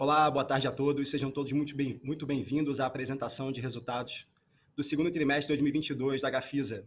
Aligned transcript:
Olá, 0.00 0.30
boa 0.30 0.44
tarde 0.44 0.68
a 0.68 0.70
todos. 0.70 1.10
Sejam 1.10 1.28
todos 1.28 1.50
muito 1.50 1.74
bem-vindos 1.74 2.04
muito 2.04 2.24
bem 2.24 2.46
à 2.78 2.86
apresentação 2.86 3.50
de 3.50 3.60
resultados 3.60 4.28
do 4.76 4.84
segundo 4.84 5.10
trimestre 5.10 5.46
de 5.46 5.60
2022 5.60 6.22
da 6.22 6.30
Gafisa. 6.30 6.86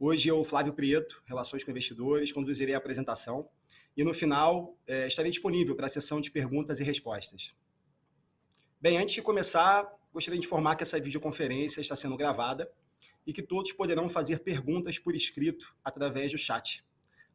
Hoje 0.00 0.28
eu, 0.28 0.42
Flávio 0.42 0.72
Prieto, 0.72 1.22
Relações 1.26 1.62
com 1.62 1.70
Investidores, 1.70 2.32
conduzirei 2.32 2.74
a 2.74 2.78
apresentação 2.78 3.46
e 3.94 4.02
no 4.02 4.14
final 4.14 4.74
é, 4.86 5.06
estarei 5.06 5.30
disponível 5.30 5.76
para 5.76 5.84
a 5.84 5.90
sessão 5.90 6.18
de 6.18 6.30
perguntas 6.30 6.80
e 6.80 6.82
respostas. 6.82 7.52
Bem, 8.80 8.96
antes 8.96 9.14
de 9.14 9.20
começar, 9.20 9.86
gostaria 10.10 10.40
de 10.40 10.46
informar 10.46 10.76
que 10.76 10.82
essa 10.82 10.98
videoconferência 10.98 11.82
está 11.82 11.94
sendo 11.94 12.16
gravada 12.16 12.66
e 13.26 13.34
que 13.34 13.42
todos 13.42 13.70
poderão 13.72 14.08
fazer 14.08 14.38
perguntas 14.38 14.98
por 14.98 15.14
escrito 15.14 15.76
através 15.84 16.32
do 16.32 16.38
chat. 16.38 16.82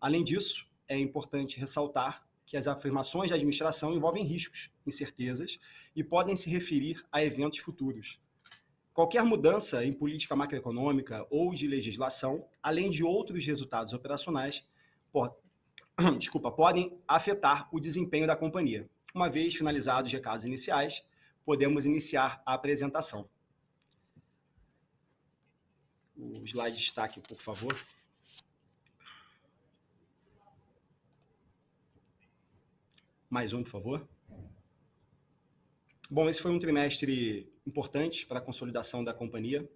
Além 0.02 0.24
disso, 0.24 0.66
é 0.88 0.98
importante 0.98 1.60
ressaltar 1.60 2.28
que 2.50 2.58
as 2.58 2.68
afirmações 2.68 3.30
da 3.30 3.36
administração 3.36 3.94
envolvem 3.94 4.26
riscos, 4.26 4.72
incertezas 4.86 5.60
e 5.96 6.04
podem 6.04 6.36
se 6.36 6.50
referir 6.50 7.06
a 7.12 7.24
eventos 7.24 7.60
futuros. 7.60 8.20
Qualquer 8.92 9.24
mudança 9.24 9.86
em 9.86 9.94
política 9.94 10.36
macroeconômica 10.36 11.28
ou 11.30 11.54
de 11.54 11.68
legislação, 11.68 12.44
além 12.62 12.90
de 12.90 13.04
outros 13.04 13.46
resultados 13.46 13.94
operacionais, 13.94 14.64
pode, 15.12 15.36
desculpa, 16.18 16.52
podem 16.52 17.00
afetar 17.08 17.70
o 17.72 17.80
desempenho 17.80 18.26
da 18.26 18.36
companhia. 18.36 18.90
Uma 19.14 19.30
vez 19.30 19.54
finalizados 19.54 20.08
os 20.08 20.14
recados 20.14 20.44
iniciais, 20.44 21.06
podemos 21.46 21.86
iniciar 21.86 22.42
a 22.44 22.56
apresentação. 22.56 23.30
O 26.18 26.44
slide 26.48 26.76
de 26.76 26.82
destaque, 26.82 27.22
por 27.22 27.40
favor. 27.42 27.80
Mais 33.30 33.54
um, 33.54 33.62
por 33.62 33.70
favor. 33.70 34.10
Bom, 36.10 36.28
esse 36.28 36.42
foi 36.42 36.50
um 36.50 36.58
trimestre 36.58 37.48
importante 37.68 38.26
para 38.26 38.40
a 38.40 38.42
consolidação 38.42 39.04
da 39.04 39.14
companhia, 39.14 39.70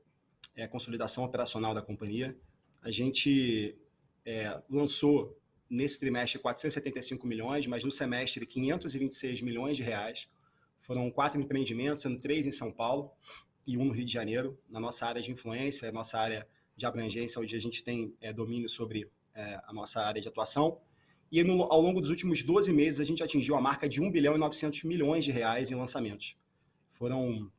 é, 0.56 0.64
a 0.64 0.68
consolidação 0.68 1.24
operacional 1.24 1.72
da 1.72 1.82
companhia. 1.82 2.36
A 2.82 2.90
gente 2.90 3.78
é, 4.26 4.60
lançou 4.68 5.38
nesse 5.70 6.00
trimestre 6.00 6.40
475 6.40 7.28
milhões, 7.28 7.68
mas 7.68 7.84
no 7.84 7.92
semestre 7.92 8.44
526 8.44 9.42
milhões 9.42 9.78
de 9.78 9.84
reais. 9.84 10.28
Foram 10.82 11.12
quatro 11.12 11.40
empreendimentos, 11.40 12.02
sendo 12.02 12.20
três 12.20 12.48
em 12.48 12.52
São 12.52 12.72
Paulo 12.72 13.12
e 13.68 13.78
um 13.78 13.86
no 13.86 13.94
Rio 13.94 14.06
de 14.06 14.12
Janeiro, 14.12 14.58
na 14.68 14.80
nossa 14.80 15.06
área 15.06 15.22
de 15.22 15.32
influência, 15.32 15.92
nossa 15.92 16.18
área 16.18 16.48
de 16.76 16.88
abrangência, 16.88 17.40
onde 17.40 17.56
a 17.56 17.60
gente 17.60 17.84
tem 17.84 18.16
é, 18.20 18.34
domínio 18.34 18.68
sobre 18.68 19.08
é, 19.36 19.62
a 19.64 19.72
nossa 19.72 20.02
área 20.02 20.20
de 20.20 20.28
atuação. 20.28 20.82
E 21.34 21.44
no, 21.44 21.64
ao 21.64 21.82
longo 21.82 22.00
dos 22.00 22.12
últimos 22.12 22.44
12 22.44 22.72
meses, 22.72 23.00
a 23.00 23.04
gente 23.04 23.24
atingiu 23.24 23.56
a 23.56 23.62
marca 23.62 23.90
de 23.90 24.00
1 24.00 24.12
bilhão 24.12 24.36
e 24.36 24.38
900 24.38 24.84
milhões 24.84 25.26
de 25.26 25.32
reais 25.32 25.72
em 25.72 25.74
lançamentos. 25.74 26.36
Foram 26.92 27.52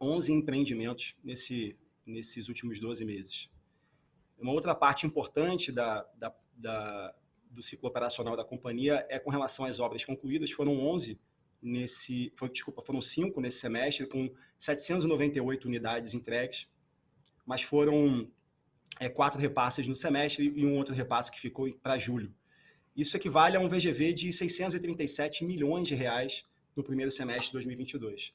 11 0.00 0.32
empreendimentos 0.32 1.14
nesse, 1.22 1.76
nesses 2.06 2.48
últimos 2.48 2.80
12 2.80 3.04
meses. 3.04 3.50
Uma 4.38 4.52
outra 4.52 4.74
parte 4.74 5.06
importante 5.06 5.70
da, 5.70 6.02
da, 6.18 6.34
da, 6.56 7.14
do 7.50 7.62
ciclo 7.62 7.90
operacional 7.90 8.38
da 8.38 8.42
companhia 8.42 9.06
é 9.10 9.18
com 9.18 9.28
relação 9.28 9.66
às 9.66 9.78
obras 9.78 10.02
concluídas. 10.02 10.50
Foram 10.52 10.80
11 10.80 11.20
nesse, 11.60 12.32
foi, 12.36 12.48
desculpa, 12.48 12.80
foram 12.80 13.02
cinco 13.02 13.38
nesse 13.38 13.60
semestre, 13.60 14.06
com 14.06 14.34
798 14.58 15.68
unidades 15.68 16.14
entregues, 16.14 16.66
mas 17.44 17.60
foram 17.60 18.26
é, 18.98 19.10
quatro 19.10 19.38
repasses 19.38 19.86
no 19.86 19.94
semestre 19.94 20.50
e 20.56 20.64
um 20.64 20.78
outro 20.78 20.94
repasse 20.94 21.30
que 21.30 21.38
ficou 21.38 21.70
para 21.82 21.98
julho. 21.98 22.32
Isso 22.96 23.16
equivale 23.16 23.56
a 23.56 23.60
um 23.60 23.68
VGV 23.68 24.12
de 24.12 24.32
637 24.32 25.44
milhões 25.44 25.88
de 25.88 25.94
reais 25.94 26.44
no 26.76 26.84
primeiro 26.84 27.10
semestre 27.10 27.46
de 27.46 27.52
2022. 27.52 28.32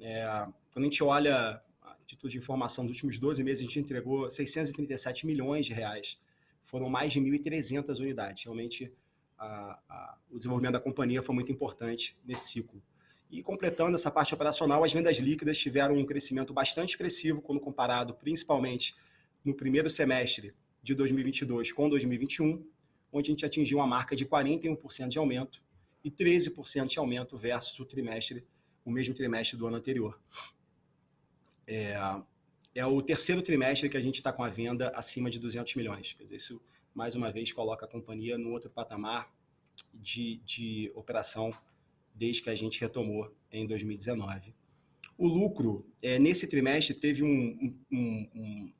É, 0.00 0.46
quando 0.72 0.84
a 0.84 0.88
gente 0.88 1.02
olha 1.02 1.62
a 1.82 1.96
título 2.06 2.30
de 2.30 2.38
informação 2.38 2.84
dos 2.84 2.96
últimos 2.96 3.18
12 3.18 3.42
meses, 3.42 3.62
a 3.62 3.66
gente 3.66 3.78
entregou 3.78 4.30
637 4.30 5.26
milhões 5.26 5.64
de 5.64 5.72
reais. 5.72 6.18
Foram 6.66 6.90
mais 6.90 7.12
de 7.12 7.20
1.300 7.20 7.98
unidades. 7.98 8.44
Realmente, 8.44 8.92
a, 9.38 9.78
a, 9.88 10.18
o 10.30 10.36
desenvolvimento 10.36 10.74
da 10.74 10.80
companhia 10.80 11.22
foi 11.22 11.34
muito 11.34 11.50
importante 11.50 12.16
nesse 12.24 12.48
ciclo. 12.50 12.82
E 13.30 13.42
completando 13.42 13.96
essa 13.96 14.10
parte 14.10 14.34
operacional, 14.34 14.84
as 14.84 14.92
vendas 14.92 15.16
líquidas 15.16 15.56
tiveram 15.56 15.96
um 15.96 16.04
crescimento 16.04 16.52
bastante 16.52 16.90
expressivo 16.90 17.40
quando 17.40 17.60
comparado 17.60 18.12
principalmente 18.14 18.94
no 19.42 19.54
primeiro 19.54 19.88
semestre 19.88 20.52
de 20.82 20.94
2022 20.94 21.72
com 21.72 21.88
2021, 21.88 22.62
onde 23.12 23.30
a 23.30 23.32
gente 23.32 23.44
atingiu 23.44 23.78
uma 23.78 23.86
marca 23.86 24.16
de 24.16 24.24
41% 24.24 25.08
de 25.08 25.18
aumento 25.18 25.62
e 26.02 26.10
13% 26.10 26.86
de 26.86 26.98
aumento 26.98 27.36
versus 27.36 27.78
o 27.78 27.84
trimestre, 27.84 28.44
o 28.84 28.90
mesmo 28.90 29.14
trimestre 29.14 29.56
do 29.56 29.66
ano 29.66 29.76
anterior. 29.76 30.18
É, 31.66 31.94
é 32.74 32.86
o 32.86 33.00
terceiro 33.02 33.42
trimestre 33.42 33.88
que 33.88 33.96
a 33.96 34.00
gente 34.00 34.16
está 34.16 34.32
com 34.32 34.42
a 34.42 34.48
venda 34.48 34.88
acima 34.96 35.30
de 35.30 35.38
200 35.38 35.74
milhões. 35.74 36.12
Quer 36.14 36.24
dizer, 36.24 36.36
isso 36.36 36.60
mais 36.94 37.14
uma 37.14 37.30
vez 37.30 37.52
coloca 37.52 37.84
a 37.84 37.88
companhia 37.88 38.36
no 38.36 38.50
outro 38.50 38.70
patamar 38.70 39.30
de, 39.94 40.40
de 40.44 40.90
operação 40.94 41.54
desde 42.14 42.42
que 42.42 42.50
a 42.50 42.54
gente 42.54 42.80
retomou 42.80 43.32
em 43.50 43.66
2019. 43.66 44.54
O 45.16 45.26
lucro, 45.26 45.86
é, 46.02 46.18
nesse 46.18 46.46
trimestre, 46.46 46.94
teve 46.94 47.22
um, 47.22 47.78
um, 47.90 48.28
um, 48.34 48.72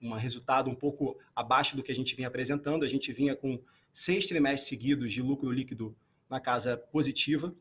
um 0.00 0.12
resultado 0.12 0.70
um 0.70 0.74
pouco 0.74 1.18
abaixo 1.34 1.76
do 1.76 1.82
que 1.82 1.92
a 1.92 1.94
gente 1.94 2.14
vinha 2.14 2.28
apresentando. 2.28 2.84
A 2.84 2.88
gente 2.88 3.12
vinha 3.12 3.34
com 3.34 3.60
seis 3.92 4.26
trimestres 4.26 4.68
seguidos 4.68 5.12
de 5.12 5.20
lucro 5.20 5.50
líquido 5.50 5.96
na 6.28 6.40
casa 6.40 6.76
positiva. 6.76 7.54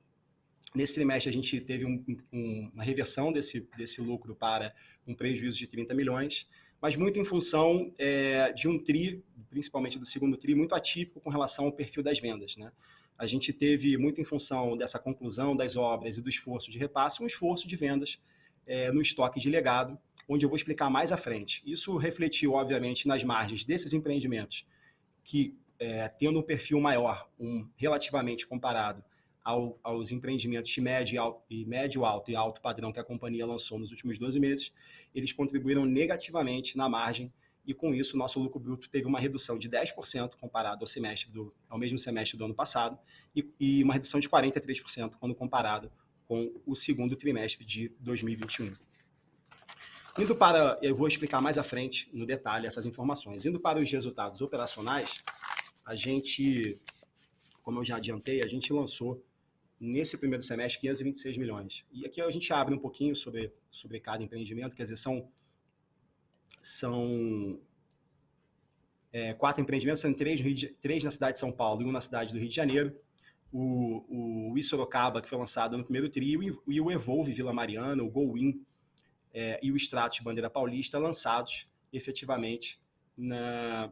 Nesse 0.74 0.94
trimestre, 0.94 1.30
a 1.30 1.34
gente 1.34 1.60
teve 1.62 1.86
um, 1.86 2.04
um, 2.32 2.72
uma 2.74 2.84
reversão 2.84 3.32
desse, 3.34 3.68
desse 3.78 4.00
lucro 4.00 4.36
para 4.36 4.74
um 5.06 5.14
prejuízo 5.14 5.58
de 5.58 5.68
30 5.68 5.94
milhões 5.94 6.48
mas 6.82 6.96
muito 6.96 7.20
em 7.20 7.24
função 7.24 7.94
é, 7.98 8.52
de 8.54 8.68
um 8.68 8.80
TRI, 8.80 9.24
principalmente 9.50 10.00
do 10.00 10.06
segundo 10.06 10.36
TRI, 10.36 10.56
muito 10.56 10.74
atípico 10.74 11.22
com 11.22 11.30
relação 11.30 11.66
ao 11.66 11.72
perfil 11.72 12.02
das 12.02 12.20
vendas. 12.20 12.58
Né? 12.58 12.72
A 13.18 13.28
gente 13.28 13.54
teve, 13.54 13.96
muito 13.98 14.20
em 14.20 14.24
função 14.24 14.76
dessa 14.76 14.98
conclusão 14.98 15.56
das 15.56 15.76
obras 15.76 16.18
e 16.18 16.22
do 16.22 16.28
esforço 16.28 16.72
de 16.72 16.80
repasse, 16.80 17.22
um 17.22 17.28
esforço 17.28 17.68
de 17.68 17.76
vendas 17.76 18.18
é, 18.66 18.92
no 18.92 19.00
estoque 19.00 19.40
de 19.40 19.48
legado, 19.48 19.98
onde 20.28 20.46
eu 20.46 20.50
vou 20.50 20.56
explicar 20.56 20.90
mais 20.90 21.12
à 21.12 21.18
frente. 21.18 21.62
Isso 21.66 21.96
refletiu, 21.98 22.54
obviamente, 22.54 23.08
nas 23.08 23.24
margens 23.24 23.64
desses 23.64 23.94
empreendimentos, 23.94 24.66
que, 25.24 25.56
é, 25.80 26.08
tendo 26.08 26.40
um 26.40 26.44
perfil 26.44 26.80
maior, 26.80 27.30
um 27.40 27.68
relativamente 27.78 28.48
comparado 28.48 29.04
ao, 29.44 29.80
aos 29.84 30.12
empreendimentos 30.12 30.72
de 30.72 30.82
médio, 30.82 31.20
alto, 31.22 31.44
e 31.50 31.66
médio 31.66 32.06
alto 32.06 32.32
e 32.32 32.36
alto 32.36 32.62
padrão 32.62 32.92
que 32.92 33.00
a 33.00 33.04
companhia 33.04 33.46
lançou 33.46 33.80
nos 33.80 33.92
últimos 33.92 34.18
12 34.18 34.40
meses, 34.40 34.72
eles 35.14 35.34
contribuíram 35.34 35.86
negativamente 35.86 36.78
na 36.78 36.88
margem 36.88 37.32
e 37.66 37.74
com 37.74 37.94
isso 37.94 38.18
nosso 38.18 38.40
lucro 38.40 38.60
bruto 38.60 38.90
teve 38.90 39.06
uma 39.06 39.20
redução 39.20 39.58
de 39.58 39.70
10% 39.70 40.36
comparado 40.40 40.84
ao 40.84 40.88
semestre 40.88 41.32
do 41.32 41.54
ao 41.70 41.78
mesmo 41.78 42.00
semestre 42.00 42.38
do 42.38 42.46
ano 42.46 42.56
passado 42.56 42.98
e, 43.36 43.48
e 43.60 43.84
uma 43.84 43.94
redução 43.94 44.20
de 44.20 44.28
43% 44.28 45.14
quando 45.20 45.36
comparado 45.36 45.92
com 46.28 46.52
o 46.66 46.76
segundo 46.76 47.16
trimestre 47.16 47.66
de 47.66 47.90
2021. 48.00 48.74
Indo 50.20 50.36
para, 50.36 50.78
eu 50.82 50.94
vou 50.94 51.08
explicar 51.08 51.40
mais 51.40 51.58
à 51.58 51.64
frente 51.64 52.10
no 52.14 52.26
detalhe 52.26 52.68
essas 52.68 52.86
informações. 52.86 53.46
Indo 53.46 53.62
para 53.62 53.80
os 53.80 53.90
resultados 53.90 54.42
operacionais, 54.42 55.24
a 55.86 55.96
gente, 55.96 56.78
como 57.64 57.80
eu 57.80 57.86
já 57.86 57.96
adiantei, 57.96 58.44
a 58.44 58.48
gente 58.48 58.74
lançou 58.74 59.24
nesse 59.80 60.18
primeiro 60.18 60.44
semestre 60.44 60.82
526 60.82 61.38
milhões. 61.38 61.86
E 61.94 62.06
aqui 62.06 62.22
a 62.22 62.30
gente 62.30 62.52
abre 62.52 62.76
um 62.76 62.78
pouquinho 62.78 63.16
sobre, 63.16 63.54
sobre 63.72 64.02
cada 64.02 64.22
empreendimento, 64.22 64.76
quer 64.76 64.84
dizer, 64.84 64.98
são, 64.98 65.30
são 66.62 67.62
é, 69.14 69.34
quatro 69.34 69.62
empreendimentos, 69.62 70.02
são 70.02 70.14
três, 70.14 70.42
três 70.82 71.06
na 71.06 71.12
cidade 71.12 71.36
de 71.36 71.40
São 71.40 71.54
Paulo 71.54 71.82
e 71.82 71.86
um 71.86 71.92
na 71.92 72.02
cidade 72.02 72.34
do 72.34 72.38
Rio 72.38 72.50
de 72.50 72.56
Janeiro. 72.56 72.94
O, 73.52 74.54
o 74.54 74.64
Sorocaba, 74.64 75.22
que 75.22 75.30
foi 75.30 75.38
lançado 75.38 75.78
no 75.78 75.84
primeiro 75.84 76.10
trio, 76.10 76.62
e 76.68 76.82
o 76.82 76.92
Evolve 76.92 77.32
Vila 77.32 77.54
Mariana, 77.54 78.04
o 78.04 78.10
GoWin 78.10 78.62
é, 79.34 79.60
e 79.62 79.72
o 79.72 79.78
Stratos 79.78 80.20
Bandeira 80.20 80.50
Paulista, 80.50 80.98
lançados 80.98 81.66
efetivamente 81.92 82.80
na, 83.18 83.92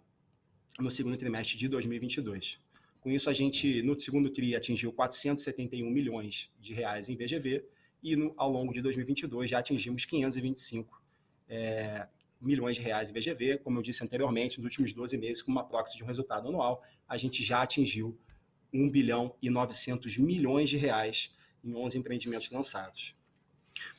no 0.79 0.89
segundo 0.89 1.17
trimestre 1.17 1.57
de 1.57 1.67
2022. 1.67 2.59
Com 3.01 3.09
isso, 3.11 3.29
a 3.29 3.33
gente, 3.33 3.81
no 3.81 3.97
segundo 3.99 4.29
TRI, 4.29 4.55
atingiu 4.55 4.91
471 4.91 5.89
milhões 5.89 6.49
de 6.59 6.73
reais 6.73 7.07
em 7.07 7.15
VGV 7.15 7.65
e 8.03 8.15
no, 8.15 8.33
ao 8.37 8.51
longo 8.51 8.73
de 8.73 8.81
2022 8.81 9.49
já 9.49 9.59
atingimos 9.59 10.05
525 10.05 11.01
é, 11.47 12.07
milhões 12.41 12.75
de 12.75 12.81
reais 12.81 13.09
em 13.09 13.13
VGV. 13.13 13.59
Como 13.59 13.79
eu 13.79 13.83
disse 13.83 14.03
anteriormente, 14.03 14.57
nos 14.57 14.65
últimos 14.65 14.93
12 14.93 15.17
meses, 15.17 15.41
com 15.41 15.51
uma 15.51 15.63
proxy 15.63 15.97
de 15.97 16.03
um 16.03 16.07
resultado 16.07 16.47
anual, 16.47 16.83
a 17.07 17.17
gente 17.17 17.43
já 17.43 17.61
atingiu 17.61 18.17
1 18.73 18.89
bilhão 18.89 19.35
e 19.41 19.49
900 19.49 20.17
milhões 20.17 20.69
de 20.69 20.77
reais 20.77 21.31
em 21.63 21.73
11 21.75 21.97
empreendimentos 21.97 22.49
lançados. 22.51 23.15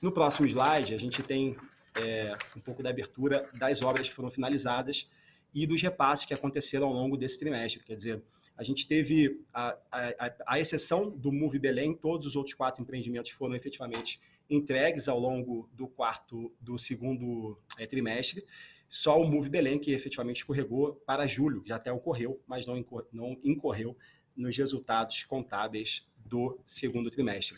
No 0.00 0.12
próximo 0.12 0.46
slide, 0.46 0.94
a 0.94 0.98
gente 0.98 1.22
tem 1.22 1.56
é, 1.96 2.36
um 2.56 2.60
pouco 2.60 2.82
da 2.82 2.90
abertura 2.90 3.48
das 3.54 3.82
obras 3.82 4.08
que 4.08 4.14
foram 4.14 4.30
finalizadas 4.30 5.06
e 5.54 5.66
dos 5.66 5.82
repasses 5.82 6.24
que 6.24 6.34
aconteceram 6.34 6.86
ao 6.86 6.92
longo 6.92 7.16
desse 7.16 7.38
trimestre. 7.38 7.82
Quer 7.82 7.96
dizer, 7.96 8.22
A 8.56 8.62
gente 8.62 8.86
teve, 8.86 9.40
a, 9.54 9.74
a, 9.90 10.32
a, 10.46 10.60
exceção 10.60 11.08
do 11.08 11.32
Move 11.32 11.58
Belém, 11.58 11.94
todos 11.94 12.26
os 12.26 12.36
outros 12.36 12.54
quatro 12.54 12.82
empreendimentos 12.82 13.30
foram 13.32 13.54
efetivamente 13.54 14.20
entregues 14.50 15.08
ao 15.08 15.18
longo 15.18 15.66
do 15.72 15.88
quarto, 15.88 16.52
do 16.60 16.78
segundo 16.78 17.58
é, 17.78 17.86
trimestre. 17.86 18.44
Só 18.86 19.18
o 19.18 19.26
Move 19.26 19.48
Belém 19.48 19.78
que 19.78 19.92
efetivamente 19.92 20.38
escorregou 20.38 20.94
para 21.06 21.26
julho, 21.26 21.62
já 21.64 21.76
até 21.76 21.90
ocorreu, 21.90 22.38
mas 22.46 22.66
não, 22.66 22.84
não 23.12 23.38
incorreu 23.42 23.96
nos 24.36 24.54
resultados 24.56 25.24
contábeis 25.24 26.02
do 26.26 26.60
segundo 26.64 27.10
trimestre. 27.10 27.56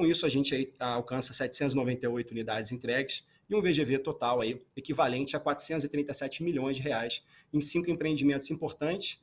Com 0.00 0.06
isso, 0.06 0.24
a 0.24 0.30
gente 0.30 0.54
aí 0.54 0.72
alcança 0.78 1.34
798 1.34 2.30
unidades 2.30 2.72
entregues 2.72 3.22
e 3.50 3.54
um 3.54 3.60
VGV 3.60 3.98
total 3.98 4.40
aí 4.40 4.58
equivalente 4.74 5.36
a 5.36 5.38
437 5.38 6.42
milhões 6.42 6.78
de 6.78 6.82
reais 6.82 7.22
em 7.52 7.60
cinco 7.60 7.90
empreendimentos 7.90 8.50
importantes 8.50 9.18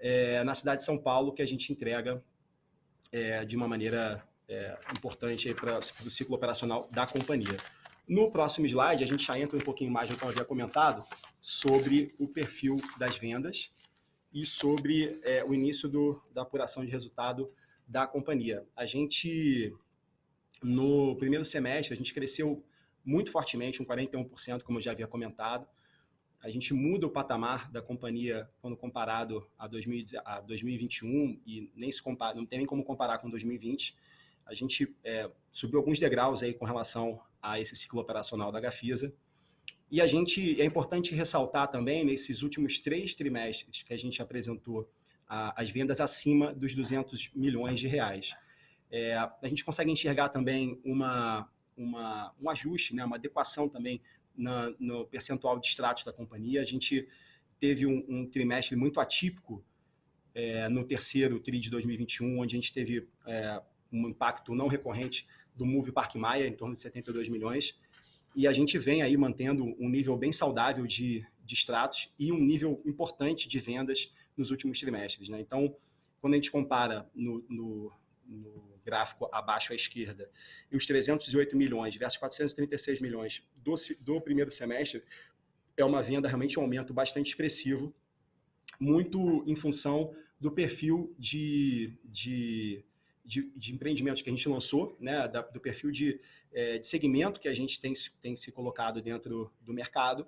é, 0.00 0.42
na 0.42 0.54
cidade 0.54 0.80
de 0.80 0.86
São 0.86 0.96
Paulo 0.96 1.34
que 1.34 1.42
a 1.42 1.46
gente 1.46 1.70
entrega 1.70 2.24
é, 3.12 3.44
de 3.44 3.54
uma 3.54 3.68
maneira 3.68 4.26
é, 4.48 4.78
importante 4.96 5.52
para 5.52 5.80
o 5.80 6.10
ciclo 6.10 6.34
operacional 6.34 6.88
da 6.90 7.06
companhia. 7.06 7.58
No 8.08 8.30
próximo 8.30 8.64
slide, 8.66 9.04
a 9.04 9.06
gente 9.06 9.26
já 9.26 9.38
entra 9.38 9.58
um 9.58 9.62
pouquinho 9.62 9.90
mais 9.90 10.08
no 10.08 10.16
que 10.16 10.24
eu 10.24 10.30
havia 10.30 10.46
comentado 10.46 11.06
sobre 11.42 12.14
o 12.18 12.26
perfil 12.26 12.80
das 12.98 13.18
vendas 13.18 13.70
e 14.32 14.46
sobre 14.46 15.20
é, 15.24 15.44
o 15.44 15.52
início 15.52 15.90
do, 15.90 16.22
da 16.32 16.40
apuração 16.40 16.82
de 16.82 16.90
resultado 16.90 17.52
da 17.86 18.06
companhia. 18.06 18.64
A 18.74 18.86
gente, 18.86 19.74
no 20.62 21.16
primeiro 21.16 21.44
semestre, 21.44 21.92
a 21.92 21.96
gente 21.96 22.14
cresceu 22.14 22.64
muito 23.04 23.32
fortemente, 23.32 23.82
um 23.82 23.84
41%, 23.84 24.62
como 24.62 24.78
eu 24.78 24.82
já 24.82 24.92
havia 24.92 25.06
comentado. 25.06 25.66
A 26.42 26.50
gente 26.50 26.74
muda 26.74 27.06
o 27.06 27.10
patamar 27.10 27.70
da 27.70 27.80
companhia 27.80 28.48
quando 28.60 28.76
comparado 28.76 29.46
a, 29.58 29.66
2000, 29.66 30.04
a 30.24 30.40
2021 30.40 31.40
e 31.46 31.70
nem 31.74 31.90
se 31.92 32.02
compara, 32.02 32.36
não 32.36 32.46
tem 32.46 32.58
nem 32.58 32.66
como 32.66 32.84
comparar 32.84 33.18
com 33.18 33.30
2020. 33.30 33.94
A 34.46 34.54
gente 34.54 34.92
é, 35.04 35.30
subiu 35.52 35.78
alguns 35.78 36.00
degraus 36.00 36.42
aí 36.42 36.52
com 36.52 36.64
relação 36.64 37.20
a 37.40 37.60
esse 37.60 37.76
ciclo 37.76 38.00
operacional 38.00 38.50
da 38.50 38.60
Gafisa. 38.60 39.12
E 39.90 40.00
a 40.00 40.06
gente 40.06 40.60
é 40.60 40.64
importante 40.64 41.14
ressaltar 41.14 41.68
também 41.68 42.04
nesses 42.04 42.42
últimos 42.42 42.78
três 42.78 43.14
trimestres 43.14 43.82
que 43.82 43.92
a 43.92 43.96
gente 43.96 44.20
apresentou 44.20 44.88
a, 45.28 45.60
as 45.60 45.70
vendas 45.70 46.00
acima 46.00 46.52
dos 46.52 46.74
200 46.74 47.30
milhões 47.34 47.78
de 47.78 47.86
reais. 47.86 48.34
É, 48.92 49.16
a 49.16 49.48
gente 49.48 49.64
consegue 49.64 49.90
enxergar 49.90 50.28
também 50.28 50.78
uma, 50.84 51.48
uma, 51.74 52.34
um 52.38 52.50
ajuste, 52.50 52.94
né, 52.94 53.02
uma 53.02 53.16
adequação 53.16 53.66
também 53.66 54.02
na, 54.36 54.70
no 54.78 55.06
percentual 55.06 55.58
de 55.58 55.66
extratos 55.66 56.04
da 56.04 56.12
companhia. 56.12 56.60
A 56.60 56.64
gente 56.64 57.08
teve 57.58 57.86
um, 57.86 58.04
um 58.06 58.26
trimestre 58.28 58.76
muito 58.76 59.00
atípico 59.00 59.64
é, 60.34 60.68
no 60.68 60.84
terceiro 60.84 61.40
TRI 61.40 61.58
de 61.58 61.70
2021, 61.70 62.38
onde 62.38 62.54
a 62.54 62.60
gente 62.60 62.72
teve 62.72 63.08
é, 63.26 63.62
um 63.90 64.08
impacto 64.08 64.54
não 64.54 64.68
recorrente 64.68 65.26
do 65.56 65.64
Move 65.64 65.90
Parque 65.90 66.18
Maia, 66.18 66.46
em 66.46 66.54
torno 66.54 66.76
de 66.76 66.82
72 66.82 67.28
milhões, 67.28 67.74
e 68.34 68.46
a 68.46 68.52
gente 68.52 68.78
vem 68.78 69.02
aí 69.02 69.16
mantendo 69.16 69.64
um 69.78 69.88
nível 69.88 70.16
bem 70.16 70.32
saudável 70.32 70.86
de, 70.86 71.24
de 71.44 71.54
extratos 71.54 72.10
e 72.18 72.32
um 72.32 72.38
nível 72.38 72.80
importante 72.84 73.48
de 73.48 73.58
vendas 73.58 74.10
nos 74.36 74.50
últimos 74.50 74.78
trimestres. 74.80 75.28
Né? 75.28 75.40
Então, 75.40 75.74
quando 76.20 76.34
a 76.34 76.36
gente 76.36 76.50
compara 76.50 77.06
no, 77.14 77.44
no, 77.48 77.92
no, 78.26 78.71
gráfico 78.84 79.28
abaixo 79.32 79.72
à 79.72 79.76
esquerda 79.76 80.30
e 80.70 80.76
os 80.76 80.86
308 80.86 81.56
milhões 81.56 81.96
versus 81.96 82.18
436 82.18 83.00
milhões 83.00 83.42
do, 83.56 83.74
do 84.00 84.20
primeiro 84.20 84.50
semestre, 84.50 85.02
é 85.76 85.84
uma 85.84 86.02
venda 86.02 86.28
realmente 86.28 86.58
um 86.58 86.62
aumento 86.62 86.92
bastante 86.92 87.28
expressivo, 87.28 87.94
muito 88.78 89.44
em 89.46 89.56
função 89.56 90.14
do 90.40 90.50
perfil 90.50 91.14
de, 91.18 91.96
de 92.04 92.84
de, 93.24 93.50
de 93.56 93.72
empreendimentos 93.72 94.22
que 94.22 94.28
a 94.28 94.32
gente 94.32 94.48
lançou, 94.48 94.96
né, 95.00 95.28
da, 95.28 95.42
do 95.42 95.60
perfil 95.60 95.90
de, 95.90 96.20
é, 96.52 96.78
de, 96.78 96.86
segmento 96.86 97.40
que 97.40 97.48
a 97.48 97.54
gente 97.54 97.80
tem, 97.80 97.92
tem 98.20 98.36
se 98.36 98.50
colocado 98.50 99.00
dentro 99.00 99.50
do 99.60 99.72
mercado, 99.72 100.26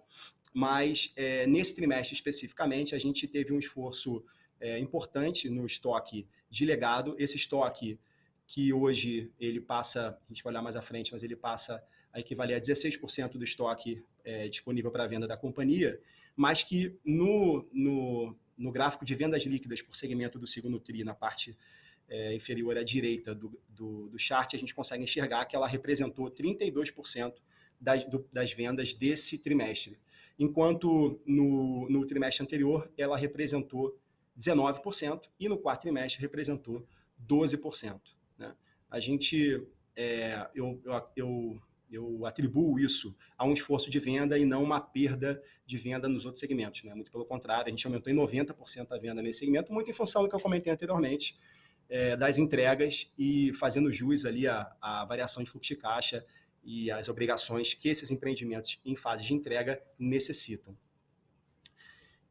mas 0.53 1.12
é, 1.17 1.47
nesse 1.47 1.75
trimestre 1.75 2.15
especificamente 2.15 2.95
a 2.95 2.99
gente 2.99 3.27
teve 3.27 3.53
um 3.53 3.59
esforço 3.59 4.25
é, 4.61 4.79
importante 4.79 5.50
no 5.50 5.67
estoque 5.67 6.27
de 6.49 6.65
legado. 6.65 7.17
Esse 7.19 7.37
estoque 7.37 7.99
que 8.55 8.73
hoje 8.73 9.33
ele 9.41 9.61
passa, 9.61 10.11
a 10.11 10.33
gente 10.33 10.45
vai 10.45 10.53
olhar 10.53 10.62
mais 10.62 10.77
à 10.77 10.81
frente, 10.81 11.11
mas 11.11 11.25
ele 11.25 11.35
passa 11.35 11.83
a 12.12 12.21
equivaler 12.21 12.56
a 12.56 12.61
16% 12.61 13.33
do 13.33 13.43
estoque 13.43 14.05
é, 14.25 14.47
disponível 14.47 14.93
para 14.93 15.09
venda 15.09 15.27
da 15.27 15.37
companhia, 15.37 16.01
mas 16.37 16.62
que 16.62 16.97
no, 17.05 17.69
no, 17.73 18.37
no 18.56 18.71
gráfico 18.71 19.05
de 19.05 19.12
vendas 19.17 19.43
líquidas 19.43 19.83
por 19.83 19.97
segmento 19.97 20.39
do 20.39 20.47
segundo 20.47 20.79
TRI, 20.79 21.03
na 21.03 21.17
parte 21.17 21.59
é, 22.09 22.33
inferior 22.33 22.79
à 22.79 22.85
direita 22.85 23.35
do, 23.35 23.59
do, 23.69 24.09
do, 24.09 24.19
chart, 24.21 24.55
a 24.55 24.57
gente 24.57 24.73
consegue 24.73 25.03
enxergar 25.03 25.47
que 25.47 25.57
ela 25.57 25.67
representou 25.67 26.31
32% 26.31 27.35
das, 27.81 28.05
do, 28.05 28.25
das 28.33 28.53
vendas 28.53 28.95
desse 28.95 29.37
trimestre, 29.37 29.99
enquanto 30.39 31.21
no, 31.27 31.91
no 31.91 32.07
trimestre 32.07 32.45
anterior 32.45 32.89
ela 32.97 33.17
representou 33.17 33.99
19% 34.39 35.23
e 35.41 35.49
no 35.49 35.59
quarto 35.59 35.81
trimestre 35.83 36.21
representou 36.21 36.87
12%. 37.29 38.13
A 38.94 39.00
gente, 39.00 39.61
é, 39.96 40.49
eu, 40.55 40.81
eu, 41.17 41.61
eu, 41.91 42.26
atribuo 42.26 42.79
isso 42.79 43.12
a 43.37 43.44
um 43.44 43.52
esforço 43.52 43.91
de 43.91 43.99
venda 43.99 44.38
e 44.38 44.44
não 44.44 44.62
uma 44.62 44.81
perda 44.81 45.43
de 45.67 45.76
venda 45.76 46.08
nos 46.08 46.25
outros 46.25 46.38
segmentos. 46.38 46.85
Né? 46.85 46.94
Muito 46.94 47.11
pelo 47.11 47.25
contrário, 47.25 47.67
a 47.67 47.70
gente 47.70 47.85
aumentou 47.85 48.12
em 48.12 48.14
90% 48.14 48.93
a 48.93 48.96
venda 48.96 49.20
nesse 49.20 49.41
segmento, 49.41 49.73
muito 49.73 49.91
em 49.91 49.93
função 49.93 50.23
do 50.23 50.29
que 50.29 50.37
eu 50.37 50.38
comentei 50.38 50.73
anteriormente, 50.73 51.37
é, 51.88 52.17
das 52.17 52.38
entregas 52.38 53.11
e 53.19 53.52
fazendo 53.55 53.93
jus 53.93 54.25
ali 54.25 54.46
a, 54.46 54.73
a 54.81 55.05
variação 55.06 55.43
de 55.43 55.50
fluxo 55.50 55.75
de 55.75 55.81
caixa 55.81 56.25
e 56.62 56.88
as 56.88 57.08
obrigações 57.08 57.75
que 57.75 57.88
esses 57.88 58.12
empreendimentos 58.12 58.79
em 58.85 58.94
fase 58.94 59.25
de 59.25 59.35
entrega 59.35 59.82
necessitam. 59.99 60.73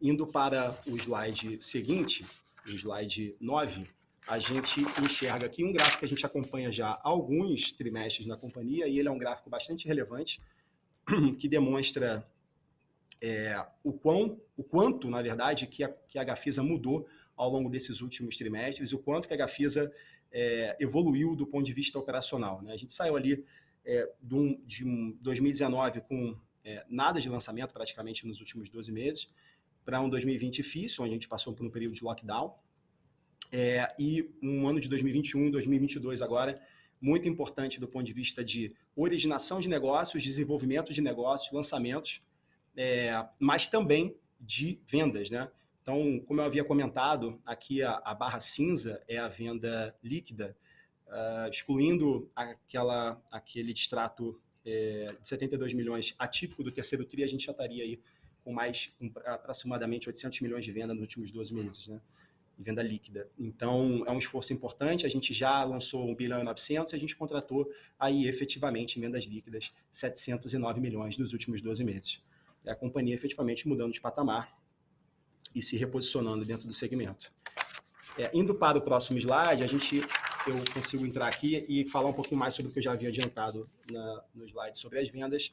Indo 0.02 0.26
para 0.26 0.80
o 0.88 0.96
slide 0.96 1.62
seguinte, 1.62 2.26
o 2.66 2.70
slide 2.70 3.36
9, 3.42 3.86
a 4.28 4.40
gente 4.40 4.82
enxerga 5.02 5.46
aqui 5.46 5.64
um 5.64 5.72
gráfico 5.72 6.00
que 6.00 6.06
a 6.06 6.08
gente 6.08 6.26
acompanha 6.26 6.72
já 6.72 6.92
há 6.92 7.02
alguns 7.04 7.74
trimestres 7.74 8.26
na 8.26 8.38
companhia, 8.38 8.88
e 8.88 8.98
ele 8.98 9.08
é 9.08 9.12
um 9.12 9.18
gráfico 9.18 9.50
bastante 9.50 9.88
relevante, 9.88 10.40
que 11.40 11.48
demonstra 11.48 12.26
é, 13.22 13.66
o, 13.84 13.94
quão, 13.94 14.40
o 14.58 14.64
quanto, 14.64 15.10
na 15.10 15.22
verdade, 15.22 15.68
que 15.68 15.84
a, 15.84 15.90
que 15.90 16.18
a 16.18 16.24
Gafisa 16.24 16.64
mudou 16.64 17.08
ao 17.36 17.50
longo 17.50 17.70
desses 17.70 18.02
últimos 18.02 18.38
trimestres 18.38 18.92
e 18.92 18.96
o 18.96 19.00
quanto 19.00 19.28
que 19.28 19.34
a 19.34 19.38
Gafisa 19.38 19.92
é, 20.32 20.78
evoluiu 20.80 21.36
do 21.36 21.46
ponto 21.46 21.66
de 21.66 21.74
vista 21.74 22.00
operacional. 22.00 22.62
Né? 22.62 22.74
A 22.74 22.78
gente 22.78 22.92
saiu 22.92 23.16
ali 23.16 23.46
é, 23.86 24.10
de, 24.22 24.36
um, 24.36 24.62
de 24.66 24.86
um 24.86 25.18
2019 25.22 26.02
com 26.02 26.38
é, 26.64 26.86
nada 26.90 27.20
de 27.20 27.30
lançamento 27.30 27.74
praticamente 27.74 28.26
nos 28.26 28.40
últimos 28.40 28.70
12 28.70 28.92
meses 28.92 29.28
para 29.86 30.00
um 30.00 30.10
2020 30.10 30.56
difícil, 30.56 31.04
onde 31.04 31.12
a 31.12 31.16
gente 31.16 31.28
passou 31.28 31.54
por 31.54 31.66
um 31.66 31.70
período 31.70 31.94
de 31.94 32.04
lockdown, 32.04 32.54
é, 33.54 33.94
e 34.00 34.28
um 34.42 34.68
ano 34.68 34.82
de 34.82 34.90
2021 34.90 35.52
2022 35.52 36.24
agora 36.24 36.60
muito 37.00 37.28
importante 37.28 37.80
do 37.80 37.88
ponto 37.88 38.04
de 38.04 38.14
vista 38.14 38.44
de 38.44 38.74
originação 38.96 39.60
de 39.60 39.68
negócios, 39.68 40.24
desenvolvimento 40.24 40.92
de 40.92 41.02
negócios, 41.02 41.52
lançamentos, 41.52 42.20
é, 42.76 43.12
mas 43.38 43.68
também 43.68 44.16
de 44.40 44.80
vendas, 44.90 45.30
né? 45.30 45.52
Então, 45.82 46.20
como 46.26 46.40
eu 46.40 46.46
havia 46.46 46.64
comentado, 46.64 47.40
aqui 47.46 47.84
a, 47.84 48.02
a 48.06 48.16
barra 48.16 48.40
cinza 48.40 49.04
é 49.06 49.18
a 49.18 49.28
venda 49.28 49.94
líquida, 50.02 50.56
uh, 51.08 51.50
excluindo 51.50 52.32
aquela, 52.34 53.22
aquele 53.30 53.74
distrato 53.74 54.40
é, 54.66 55.14
de 55.20 55.28
72 55.28 55.74
milhões 55.74 56.16
atípico 56.18 56.64
do 56.64 56.72
terceiro 56.72 57.04
TRI, 57.04 57.26
a 57.26 57.28
gente 57.28 57.46
já 57.46 57.52
estaria 57.52 57.84
aí 57.84 58.00
com 58.46 58.54
mais 58.54 58.94
aproximadamente 59.26 60.08
800 60.08 60.40
milhões 60.40 60.64
de 60.64 60.72
venda 60.72 60.94
nos 60.94 61.02
últimos 61.02 61.32
12 61.32 61.54
meses, 61.54 61.88
né? 61.88 62.00
Venda 62.58 62.84
líquida. 62.84 63.28
Então, 63.38 64.04
é 64.06 64.12
um 64.12 64.18
esforço 64.18 64.54
importante. 64.54 65.06
A 65.06 65.10
gente 65.10 65.34
já 65.34 65.64
lançou 65.64 66.08
1 66.08 66.16
bilhão 66.16 66.40
e 66.40 66.44
900 66.44 66.94
e 66.94 66.96
a 66.96 67.00
gente 67.00 67.16
contratou 67.16 67.70
aí 68.00 68.28
efetivamente 68.28 68.98
em 68.98 69.02
vendas 69.02 69.26
líquidas 69.26 69.72
709 69.92 70.80
milhões 70.80 71.18
nos 71.18 71.34
últimos 71.34 71.62
12 71.62 71.84
meses. 71.84 72.20
É 72.66 72.72
a 72.72 72.76
companhia 72.76 73.14
efetivamente 73.14 73.68
mudando 73.68 73.92
de 73.92 74.00
patamar 74.00 74.56
e 75.54 75.62
se 75.62 75.78
reposicionando 75.78 76.46
dentro 76.46 76.68
do 76.68 76.74
segmento. 76.74 77.32
É, 78.18 78.30
indo 78.34 78.54
para 78.54 78.78
o 78.78 78.82
próximo 78.82 79.18
slide, 79.18 79.64
a 79.64 79.68
gente, 79.68 80.02
eu 80.48 80.74
consigo 80.74 81.06
entrar 81.06 81.28
aqui 81.28 81.66
e 81.68 81.90
falar 81.90 82.10
um 82.10 82.14
pouquinho 82.14 82.40
mais 82.40 82.54
sobre 82.54 82.70
o 82.70 82.74
que 82.74 82.80
eu 82.80 82.84
já 82.84 82.92
havia 82.92 83.10
adiantado 83.10 83.68
na, 83.90 84.24
no 84.36 84.46
slide 84.46 84.78
sobre 84.78 85.00
as 85.00 85.10
vendas, 85.10 85.52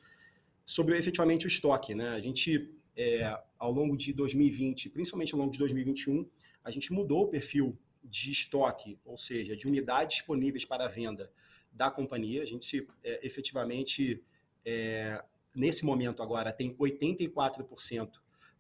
sobre 0.67 0.97
efetivamente 0.99 1.47
o 1.47 1.49
estoque. 1.49 1.95
Né? 1.95 2.11
A 2.11 2.21
gente, 2.21 2.71
é, 2.95 3.39
ao 3.59 3.73
longo 3.73 3.97
de 3.97 4.13
2020, 4.13 4.91
principalmente 4.91 5.33
ao 5.33 5.41
longo 5.41 5.53
de 5.53 5.59
2021, 5.59 6.29
a 6.65 6.71
gente 6.71 6.93
mudou 6.93 7.25
o 7.25 7.29
perfil 7.29 7.77
de 8.03 8.31
estoque, 8.31 8.99
ou 9.05 9.17
seja, 9.17 9.57
de 9.57 9.67
unidades 9.67 10.19
disponíveis 10.19 10.65
para 10.65 10.89
venda 10.89 11.31
da 11.73 11.91
companhia. 11.91 12.43
A 12.43 12.47
gente 12.47 12.87
é, 13.05 13.27
efetivamente, 13.27 14.23
é, 14.65 15.23
nesse 15.55 15.85
momento 15.85 16.23
agora, 16.23 16.53
tem 16.53 16.75
84% 16.77 18.11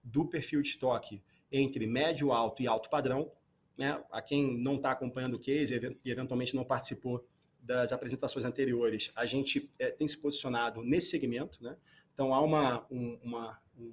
do 0.02 0.26
perfil 0.26 0.62
de 0.62 0.68
estoque 0.68 1.22
entre 1.50 1.86
médio, 1.86 2.32
alto 2.32 2.62
e 2.62 2.66
alto 2.66 2.88
padrão, 2.88 3.30
né, 3.76 4.02
a 4.10 4.20
quem 4.20 4.58
não 4.58 4.76
está 4.76 4.92
acompanhando 4.92 5.34
o 5.34 5.38
case 5.38 5.74
e 6.04 6.10
eventualmente 6.10 6.54
não 6.54 6.64
participou 6.64 7.26
das 7.62 7.92
apresentações 7.92 8.44
anteriores, 8.44 9.10
a 9.14 9.26
gente 9.26 9.70
é, 9.78 9.90
tem 9.90 10.06
se 10.08 10.16
posicionado 10.16 10.82
nesse 10.82 11.10
segmento. 11.10 11.62
Né? 11.62 11.76
Então, 12.12 12.34
há 12.34 12.40
uma, 12.40 12.86
um, 12.90 13.18
uma, 13.22 13.58
um, 13.78 13.92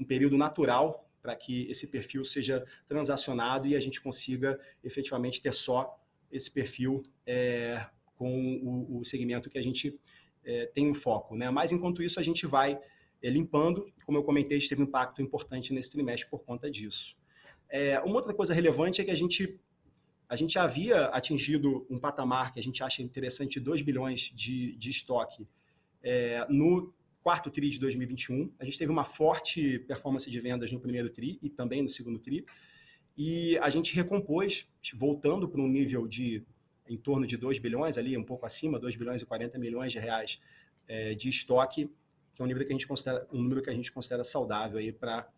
um 0.00 0.04
período 0.04 0.36
natural 0.36 1.09
para 1.22 1.36
que 1.36 1.70
esse 1.70 1.86
perfil 1.86 2.24
seja 2.24 2.64
transacionado 2.88 3.66
e 3.66 3.76
a 3.76 3.80
gente 3.80 4.00
consiga 4.00 4.58
efetivamente 4.82 5.40
ter 5.40 5.54
só 5.54 5.98
esse 6.30 6.50
perfil 6.50 7.02
é, 7.26 7.86
com 8.16 8.56
o, 8.62 8.98
o, 8.98 9.04
segmento 9.04 9.50
que 9.50 9.58
a 9.58 9.62
gente 9.62 9.98
é, 10.44 10.66
tem 10.66 10.90
um 10.90 10.94
foco. 10.94 11.36
Né? 11.36 11.50
Mas, 11.50 11.72
enquanto 11.72 12.02
isso, 12.02 12.20
a 12.20 12.22
gente 12.22 12.46
vai 12.46 12.78
é, 13.22 13.30
limpando. 13.30 13.92
Como 14.06 14.18
eu 14.18 14.22
comentei, 14.22 14.58
teve 14.60 14.82
um 14.82 14.84
impacto 14.84 15.20
importante 15.20 15.72
nesse 15.72 15.90
trimestre 15.90 16.30
por 16.30 16.40
conta 16.40 16.70
disso. 16.70 17.16
É, 17.68 18.00
uma 18.00 18.16
outra 18.16 18.34
coisa 18.34 18.52
relevante 18.52 19.00
é 19.00 19.04
que 19.04 19.10
a 19.10 19.16
gente, 19.16 19.58
a 20.28 20.36
gente 20.36 20.58
havia 20.58 21.06
atingido 21.06 21.86
um 21.90 21.98
patamar 21.98 22.52
que 22.52 22.60
a 22.60 22.62
gente 22.62 22.82
acha 22.82 23.02
interessante 23.02 23.54
de 23.54 23.60
2 23.60 23.82
bilhões 23.82 24.32
de, 24.34 24.76
de 24.76 24.90
estoque 24.90 25.46
é, 26.02 26.46
no 26.48 26.92
quarto 27.22 27.50
TRI 27.50 27.70
de 27.70 27.78
2021. 27.78 28.52
A 28.58 28.64
gente 28.64 28.78
teve 28.78 28.90
uma 28.90 29.04
forte 29.04 29.78
performance 29.80 30.30
de 30.30 30.40
vendas 30.40 30.72
no 30.72 30.80
primeiro 30.80 31.10
TRI 31.10 31.38
e 31.42 31.48
também 31.48 31.82
no 31.82 31.88
segundo 31.88 32.18
TRI. 32.18 32.44
E 33.16 33.58
a 33.58 33.68
gente 33.68 33.94
recompôs, 33.94 34.66
voltando 34.94 35.48
para 35.48 35.60
um 35.60 35.68
nível 35.68 36.06
de 36.06 36.42
em 36.88 36.96
torno 36.96 37.24
de 37.24 37.36
2 37.36 37.58
bilhões, 37.58 37.96
ali 37.96 38.16
um 38.16 38.24
pouco 38.24 38.44
acima, 38.44 38.78
2 38.78 38.96
bilhões 38.96 39.22
e 39.22 39.26
40 39.26 39.56
milhões 39.58 39.92
de 39.92 39.98
reais 40.00 40.40
é, 40.88 41.14
de 41.14 41.28
estoque, 41.28 41.88
que 42.34 42.42
é 42.42 42.44
um 42.44 42.48
número 42.48 42.66
que 42.66 42.72
a 42.72 42.76
gente 42.76 42.86
considera, 42.86 43.28
um 43.32 43.40
número 43.40 43.62
que 43.62 43.70
a 43.70 43.72
gente 43.72 43.92
considera 43.92 44.24
saudável 44.24 44.78
aí 44.78 44.90
para 44.90 45.28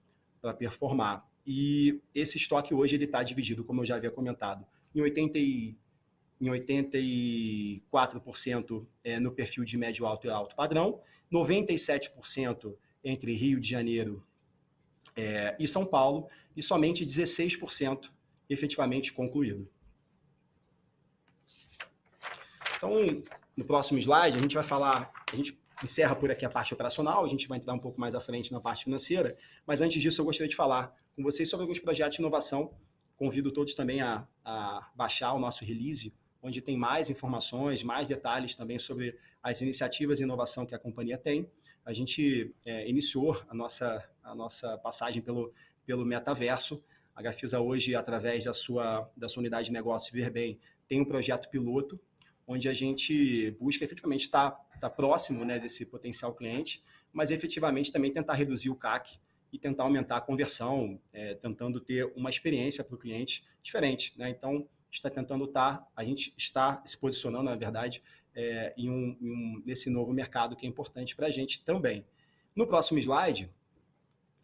performar. 0.58 1.26
E 1.46 2.00
esse 2.14 2.38
estoque 2.38 2.72
hoje 2.72 2.94
ele 2.94 3.04
está 3.04 3.22
dividido, 3.22 3.64
como 3.64 3.82
eu 3.82 3.86
já 3.86 3.96
havia 3.96 4.10
comentado, 4.10 4.64
em 4.94 5.02
80 5.02 5.38
e, 5.38 5.76
em 6.42 6.48
84% 6.48 8.86
é, 9.04 9.20
no 9.20 9.30
perfil 9.30 9.64
de 9.64 9.78
médio 9.78 10.04
alto 10.04 10.26
e 10.26 10.30
alto 10.30 10.56
padrão, 10.56 11.00
97% 11.32 12.74
entre 13.04 13.32
Rio 13.32 13.60
de 13.60 13.70
Janeiro 13.70 14.26
é, 15.14 15.54
e 15.58 15.68
São 15.68 15.86
Paulo, 15.86 16.28
e 16.56 16.62
somente 16.62 17.06
16% 17.06 18.10
efetivamente 18.50 19.12
concluído. 19.12 19.70
Então, 22.76 23.22
no 23.56 23.64
próximo 23.64 24.00
slide, 24.00 24.36
a 24.36 24.40
gente 24.40 24.56
vai 24.56 24.64
falar, 24.64 25.12
a 25.32 25.36
gente 25.36 25.56
encerra 25.82 26.16
por 26.16 26.28
aqui 26.28 26.44
a 26.44 26.50
parte 26.50 26.74
operacional, 26.74 27.24
a 27.24 27.28
gente 27.28 27.46
vai 27.46 27.58
entrar 27.58 27.72
um 27.72 27.78
pouco 27.78 28.00
mais 28.00 28.16
à 28.16 28.20
frente 28.20 28.50
na 28.50 28.60
parte 28.60 28.82
financeira, 28.82 29.38
mas 29.64 29.80
antes 29.80 30.02
disso 30.02 30.20
eu 30.20 30.24
gostaria 30.24 30.50
de 30.50 30.56
falar 30.56 30.92
com 31.14 31.22
vocês 31.22 31.48
sobre 31.48 31.62
alguns 31.62 31.78
projetos 31.78 32.16
de 32.16 32.22
inovação. 32.22 32.74
Convido 33.16 33.52
todos 33.52 33.76
também 33.76 34.00
a, 34.00 34.26
a 34.44 34.90
baixar 34.96 35.32
o 35.34 35.38
nosso 35.38 35.64
release, 35.64 36.12
onde 36.42 36.60
tem 36.60 36.76
mais 36.76 37.08
informações, 37.08 37.82
mais 37.82 38.08
detalhes 38.08 38.56
também 38.56 38.78
sobre 38.78 39.16
as 39.42 39.60
iniciativas 39.60 40.18
de 40.18 40.24
inovação 40.24 40.66
que 40.66 40.74
a 40.74 40.78
companhia 40.78 41.16
tem. 41.16 41.48
A 41.84 41.92
gente 41.92 42.54
é, 42.64 42.88
iniciou 42.88 43.40
a 43.48 43.54
nossa, 43.54 44.04
a 44.22 44.34
nossa 44.34 44.76
passagem 44.78 45.22
pelo, 45.22 45.52
pelo 45.86 46.04
metaverso. 46.04 46.82
A 47.14 47.22
Gafisa 47.22 47.60
hoje, 47.60 47.94
através 47.94 48.44
da 48.44 48.52
sua, 48.52 49.08
da 49.16 49.28
sua 49.28 49.40
unidade 49.40 49.66
de 49.66 49.72
negócio 49.72 50.12
Verbem, 50.12 50.58
tem 50.88 51.00
um 51.00 51.04
projeto 51.04 51.48
piloto 51.48 52.00
onde 52.46 52.68
a 52.68 52.74
gente 52.74 53.52
busca 53.52 53.84
efetivamente 53.84 54.24
estar, 54.24 54.58
estar 54.74 54.90
próximo 54.90 55.44
né, 55.44 55.58
desse 55.58 55.86
potencial 55.86 56.34
cliente, 56.34 56.82
mas 57.12 57.30
efetivamente 57.30 57.92
também 57.92 58.12
tentar 58.12 58.34
reduzir 58.34 58.68
o 58.70 58.74
CAC 58.74 59.18
e 59.52 59.58
tentar 59.58 59.84
aumentar 59.84 60.16
a 60.16 60.20
conversão, 60.20 60.98
é, 61.12 61.34
tentando 61.34 61.78
ter 61.80 62.10
uma 62.16 62.30
experiência 62.30 62.82
para 62.82 62.94
o 62.94 62.98
cliente 62.98 63.44
diferente. 63.62 64.12
Né? 64.16 64.30
Então, 64.30 64.66
está 64.96 65.10
tentando 65.10 65.44
estar, 65.44 65.78
tá, 65.78 65.86
a 65.96 66.04
gente 66.04 66.32
está 66.36 66.82
se 66.86 66.96
posicionando, 66.98 67.44
na 67.44 67.56
verdade, 67.56 68.02
é, 68.34 68.74
em, 68.76 68.90
um, 68.90 69.16
em 69.20 69.30
um, 69.30 69.62
nesse 69.64 69.90
novo 69.90 70.12
mercado 70.12 70.56
que 70.56 70.66
é 70.66 70.68
importante 70.68 71.16
para 71.16 71.26
a 71.26 71.30
gente 71.30 71.64
também. 71.64 72.04
No 72.54 72.66
próximo 72.66 72.98
slide, 72.98 73.50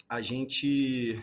a 0.09 0.21
gente 0.21 1.23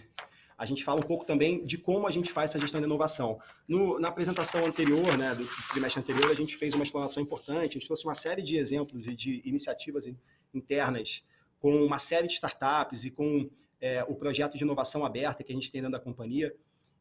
a 0.58 0.66
gente 0.66 0.86
fala 0.86 1.02
um 1.02 1.04
pouco 1.04 1.26
também 1.26 1.66
de 1.66 1.78
como 1.78 2.08
a 2.08 2.12
gente 2.12 2.32
faz 2.32 2.52
essa 2.52 2.60
gestão 2.60 2.80
de 2.80 2.86
inovação. 2.86 3.38
No, 3.68 4.00
na 4.00 4.08
apresentação 4.08 4.66
anterior, 4.66 5.18
né, 5.18 5.36
do 5.36 5.46
trimestre 5.72 6.02
anterior, 6.02 6.32
a 6.32 6.34
gente 6.34 6.56
fez 6.56 6.74
uma 6.74 6.84
explanação 6.84 7.22
importante, 7.22 7.72
a 7.72 7.74
gente 7.74 7.88
trouxe 7.88 8.06
uma 8.06 8.16
série 8.16 8.42
de 8.42 8.58
exemplos 8.58 9.06
e 9.06 9.14
de 9.14 9.42
iniciativas 9.44 10.06
internas 10.54 11.22
com 11.60 11.76
uma 11.84 12.00
série 12.00 12.28
de 12.28 12.36
startups 12.36 13.04
e 13.04 13.12
com 13.12 13.50
é, 13.82 14.04
o 14.06 14.16
projeto 14.16 14.58
de 14.58 14.64
inovação 14.64 15.06
aberta 15.06 15.44
que 15.44 15.52
a 15.52 15.56
gente 15.56 15.70
tem 15.72 15.82
dentro 15.82 15.98
da 15.98 16.04
companhia. 16.04 16.56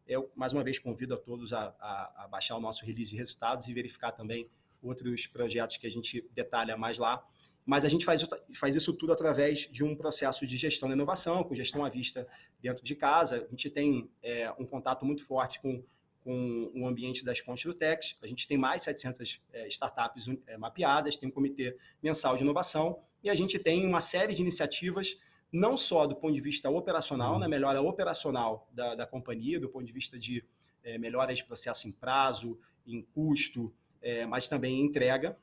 Eu, 0.06 0.30
mais 0.34 0.52
uma 0.52 0.62
vez, 0.62 0.78
convido 0.78 1.14
a 1.14 1.16
todos 1.16 1.52
a, 1.52 1.74
a, 1.80 2.24
a 2.24 2.28
baixar 2.28 2.56
o 2.56 2.60
nosso 2.60 2.84
release 2.84 3.10
de 3.10 3.16
resultados 3.16 3.68
e 3.68 3.72
verificar 3.72 4.12
também 4.12 4.48
outros 4.82 5.26
projetos 5.26 5.76
que 5.76 5.86
a 5.86 5.90
gente 5.90 6.28
detalha 6.34 6.76
mais 6.76 6.98
lá. 6.98 7.24
Mas 7.64 7.84
a 7.84 7.88
gente 7.88 8.04
faz, 8.04 8.22
faz 8.60 8.76
isso 8.76 8.92
tudo 8.92 9.12
através 9.12 9.60
de 9.72 9.82
um 9.82 9.96
processo 9.96 10.46
de 10.46 10.56
gestão 10.56 10.88
da 10.88 10.94
inovação, 10.94 11.42
com 11.42 11.54
gestão 11.54 11.84
à 11.84 11.88
vista 11.88 12.28
dentro 12.60 12.84
de 12.84 12.94
casa. 12.94 13.36
A 13.36 13.50
gente 13.50 13.70
tem 13.70 14.10
é, 14.22 14.50
um 14.58 14.66
contato 14.66 15.06
muito 15.06 15.24
forte 15.24 15.58
com, 15.62 15.82
com 16.22 16.70
o 16.74 16.86
ambiente 16.86 17.24
das 17.24 17.40
pontes 17.40 17.64
do 17.64 17.72
Tex. 17.72 18.16
A 18.22 18.26
gente 18.26 18.46
tem 18.46 18.58
mais 18.58 18.82
de 18.82 18.84
700 18.84 19.40
é, 19.52 19.68
startups 19.68 20.26
é, 20.46 20.58
mapeadas, 20.58 21.16
tem 21.16 21.28
um 21.28 21.32
comitê 21.32 21.74
mensal 22.02 22.36
de 22.36 22.42
inovação 22.42 23.00
e 23.22 23.30
a 23.30 23.34
gente 23.34 23.58
tem 23.58 23.86
uma 23.86 24.02
série 24.02 24.34
de 24.34 24.42
iniciativas, 24.42 25.16
não 25.54 25.76
só 25.76 26.04
do 26.04 26.16
ponto 26.16 26.34
de 26.34 26.40
vista 26.40 26.68
operacional, 26.68 27.30
na 27.30 27.34
uhum. 27.34 27.40
né, 27.42 27.48
melhora 27.48 27.80
operacional 27.80 28.68
da, 28.72 28.96
da 28.96 29.06
companhia, 29.06 29.60
do 29.60 29.68
ponto 29.68 29.84
de 29.84 29.92
vista 29.92 30.18
de 30.18 30.44
é, 30.82 30.98
melhora 30.98 31.32
de 31.32 31.44
processo 31.44 31.86
em 31.86 31.92
prazo, 31.92 32.58
em 32.84 33.00
custo, 33.02 33.72
é, 34.02 34.26
mas 34.26 34.48
também 34.48 34.80
em 34.80 34.84
entrega. 34.84 35.38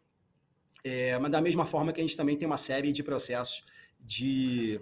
É, 0.84 1.18
mas 1.18 1.32
da 1.32 1.39
mesma 1.39 1.65
forma 1.65 1.94
que 1.94 2.01
a 2.01 2.03
gente 2.03 2.18
também 2.18 2.38
tem 2.38 2.46
uma 2.46 2.58
série 2.58 2.91
de 2.91 3.01
processos 3.01 3.63
de, 4.01 4.82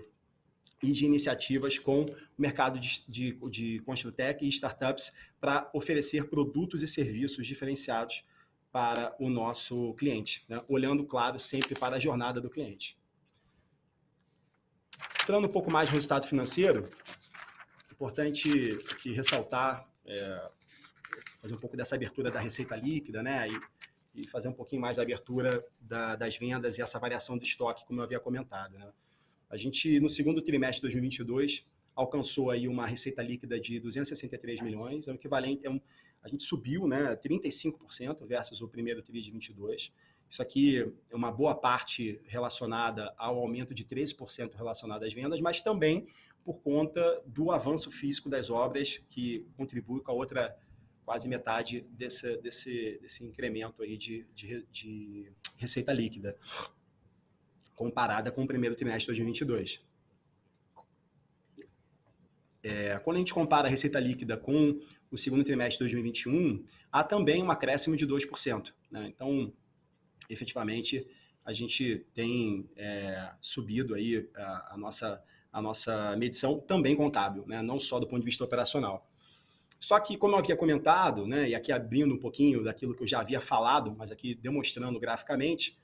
e 0.82 0.92
de 0.92 1.06
iniciativas 1.06 1.78
com 1.78 2.06
o 2.06 2.16
mercado 2.36 2.80
de, 2.80 3.04
de, 3.08 3.34
de 3.52 3.80
Construtec 3.86 4.44
e 4.44 4.50
startups 4.50 5.12
para 5.40 5.70
oferecer 5.76 6.28
produtos 6.28 6.82
e 6.82 6.88
serviços 6.88 7.46
diferenciados 7.46 8.24
para 8.72 9.16
o 9.20 9.30
nosso 9.30 9.94
cliente, 9.94 10.44
né? 10.50 10.64
olhando, 10.68 11.06
claro, 11.06 11.40
sempre 11.40 11.76
para 11.76 11.98
a 11.98 12.00
jornada 12.00 12.42
do 12.42 12.50
cliente. 12.50 12.98
Entrando 15.30 15.46
um 15.46 15.52
pouco 15.52 15.70
mais 15.70 15.88
no 15.90 15.94
resultado 15.94 16.28
financeiro, 16.28 16.90
importante 17.92 18.50
que 19.00 19.14
ressaltar, 19.14 19.88
é, 20.04 20.50
fazer 21.40 21.54
um 21.54 21.60
pouco 21.60 21.78
dessa 21.78 21.94
abertura 21.94 22.32
da 22.32 22.40
receita 22.40 22.76
líquida, 22.76 23.22
né? 23.22 23.48
E, 23.48 24.22
e 24.22 24.28
fazer 24.28 24.48
um 24.48 24.54
pouquinho 24.54 24.82
mais 24.82 24.98
da 24.98 25.04
abertura 25.04 25.64
da, 25.80 26.16
das 26.16 26.36
vendas 26.36 26.80
e 26.80 26.82
essa 26.82 26.98
variação 26.98 27.38
do 27.38 27.44
estoque, 27.44 27.86
como 27.86 28.00
eu 28.00 28.06
havia 28.06 28.20
comentado. 28.20 28.76
Né? 28.76 28.92
A 29.52 29.56
gente, 29.56 30.00
no 30.00 30.10
segundo 30.10 30.42
trimestre 30.42 30.78
de 30.78 30.94
2022, 30.94 31.64
alcançou 31.94 32.50
aí 32.50 32.68
uma 32.68 32.88
receita 32.88 33.22
líquida 33.22 33.60
de 33.60 33.80
263 33.80 34.62
milhões, 34.62 35.08
é 35.08 35.12
o 35.12 35.14
equivalente, 35.14 35.64
é 35.64 35.70
um, 35.70 35.80
a 36.24 36.28
gente 36.28 36.44
subiu 36.44 36.88
né, 36.88 37.16
35% 37.18 38.26
versus 38.26 38.62
o 38.62 38.68
primeiro 38.68 39.04
TRI 39.04 39.22
de 39.22 39.30
22. 39.30 39.92
Isso 40.30 40.42
aqui 40.42 40.94
é 41.10 41.16
uma 41.16 41.32
boa 41.32 41.56
parte 41.56 42.22
relacionada 42.28 43.14
ao 43.18 43.38
aumento 43.40 43.74
de 43.74 43.84
13% 43.84 44.54
relacionado 44.56 45.04
às 45.04 45.14
vendas, 45.14 45.42
mas 45.42 45.60
também 45.62 46.08
por 46.46 46.62
conta 46.62 47.22
do 47.26 47.52
avanço 47.52 47.92
físico 47.92 48.30
das 48.30 48.50
obras, 48.50 49.00
que 49.10 49.46
contribui 49.58 50.02
com 50.02 50.12
a 50.12 50.16
outra 50.16 50.56
quase 51.04 51.28
metade 51.28 51.82
desse, 51.90 52.38
desse, 52.38 53.00
desse 53.02 53.24
incremento 53.24 53.82
aí 53.82 53.98
de, 53.98 54.26
de, 54.36 54.64
de 54.72 55.32
receita 55.58 55.92
líquida, 55.92 56.38
comparada 57.76 58.32
com 58.32 58.44
o 58.44 58.48
primeiro 58.48 58.76
trimestre 58.76 59.14
de 59.14 59.20
2022. 59.20 59.82
É, 62.62 63.00
quando 63.00 63.16
a 63.18 63.20
gente 63.20 63.34
compara 63.34 63.68
a 63.68 63.72
receita 63.72 64.00
líquida 64.00 64.38
com 64.38 64.80
o 65.10 65.18
segundo 65.18 65.44
trimestre 65.44 65.78
de 65.78 65.94
2021, 65.96 66.64
há 66.92 67.04
também 67.04 67.42
um 67.42 67.50
acréscimo 67.50 67.96
de 67.96 68.06
2%. 68.06 68.72
Né? 68.92 69.08
Então, 69.08 69.52
efetivamente, 70.30 71.06
a 71.46 71.54
gente 71.54 72.06
tem 72.14 72.70
é, 72.78 73.32
subido 73.42 73.96
aí 73.96 74.30
a, 74.36 74.74
a, 74.74 74.78
nossa, 74.78 75.24
a 75.52 75.62
nossa 75.62 76.16
medição 76.16 76.60
também 76.60 76.96
contábil, 76.96 77.46
né? 77.48 77.62
não 77.62 77.80
só 77.80 78.00
do 78.00 78.08
ponto 78.08 78.20
de 78.20 78.26
vista 78.26 78.44
operacional. 78.44 79.10
Só 79.80 80.00
que, 80.00 80.18
como 80.18 80.36
eu 80.36 80.40
havia 80.40 80.58
comentado, 80.58 81.26
né, 81.26 81.50
e 81.50 81.56
aqui 81.56 81.72
abrindo 81.72 82.14
um 82.14 82.20
pouquinho 82.20 82.64
daquilo 82.64 82.94
que 82.94 83.02
eu 83.02 83.08
já 83.08 83.22
havia 83.22 83.40
falado, 83.40 83.96
mas 83.98 84.12
aqui 84.12 84.36
demonstrando 84.36 85.00
graficamente, 85.00 85.78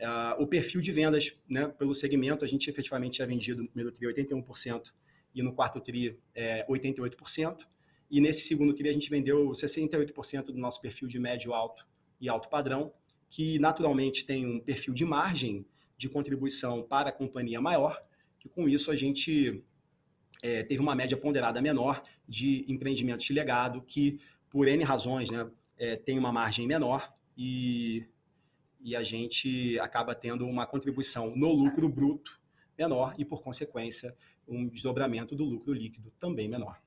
uh, 0.00 0.42
o 0.42 0.46
perfil 0.48 0.80
de 0.80 0.90
vendas 0.90 1.32
né, 1.48 1.68
pelo 1.68 1.94
segmento, 1.94 2.44
a 2.44 2.48
gente 2.48 2.68
efetivamente 2.68 3.14
tinha 3.14 3.26
vendido 3.26 3.62
no 3.62 3.68
primeiro 3.68 3.92
TRI 3.92 4.08
81% 4.08 4.82
e 5.32 5.42
no 5.42 5.52
quarto 5.52 5.80
TRI 5.80 6.18
é, 6.34 6.66
88%. 6.66 7.58
E 8.10 8.20
nesse 8.20 8.48
segundo 8.48 8.74
TRI 8.74 8.88
a 8.88 8.92
gente 8.92 9.08
vendeu 9.08 9.50
68% 9.50 10.46
do 10.46 10.58
nosso 10.58 10.80
perfil 10.80 11.06
de 11.06 11.18
médio 11.18 11.54
alto 11.54 11.86
e 12.20 12.28
alto 12.28 12.48
padrão, 12.48 12.92
que 13.28 13.58
naturalmente 13.58 14.24
tem 14.24 14.46
um 14.46 14.60
perfil 14.60 14.94
de 14.94 15.04
margem 15.04 15.66
de 15.98 16.08
contribuição 16.08 16.82
para 16.82 17.10
a 17.10 17.12
companhia 17.12 17.60
maior, 17.60 18.00
que 18.38 18.48
com 18.48 18.68
isso 18.68 18.90
a 18.90 18.96
gente 18.96 19.62
é, 20.42 20.62
teve 20.62 20.80
uma 20.80 20.94
média 20.94 21.16
ponderada 21.16 21.60
menor 21.60 22.02
de 22.28 22.64
empreendimentos 22.68 23.26
de 23.26 23.32
legado, 23.32 23.82
que 23.82 24.20
por 24.50 24.68
N 24.68 24.82
razões, 24.84 25.30
né, 25.30 25.50
é, 25.78 25.96
tem 25.96 26.18
uma 26.18 26.32
margem 26.32 26.66
menor 26.66 27.12
e, 27.36 28.06
e 28.80 28.94
a 28.94 29.02
gente 29.02 29.78
acaba 29.80 30.14
tendo 30.14 30.46
uma 30.46 30.66
contribuição 30.66 31.34
no 31.36 31.52
lucro 31.52 31.88
bruto 31.88 32.40
menor 32.78 33.14
e, 33.18 33.24
por 33.24 33.42
consequência, 33.42 34.14
um 34.46 34.68
desdobramento 34.68 35.34
do 35.34 35.44
lucro 35.44 35.72
líquido 35.72 36.12
também 36.18 36.48
menor. 36.48 36.78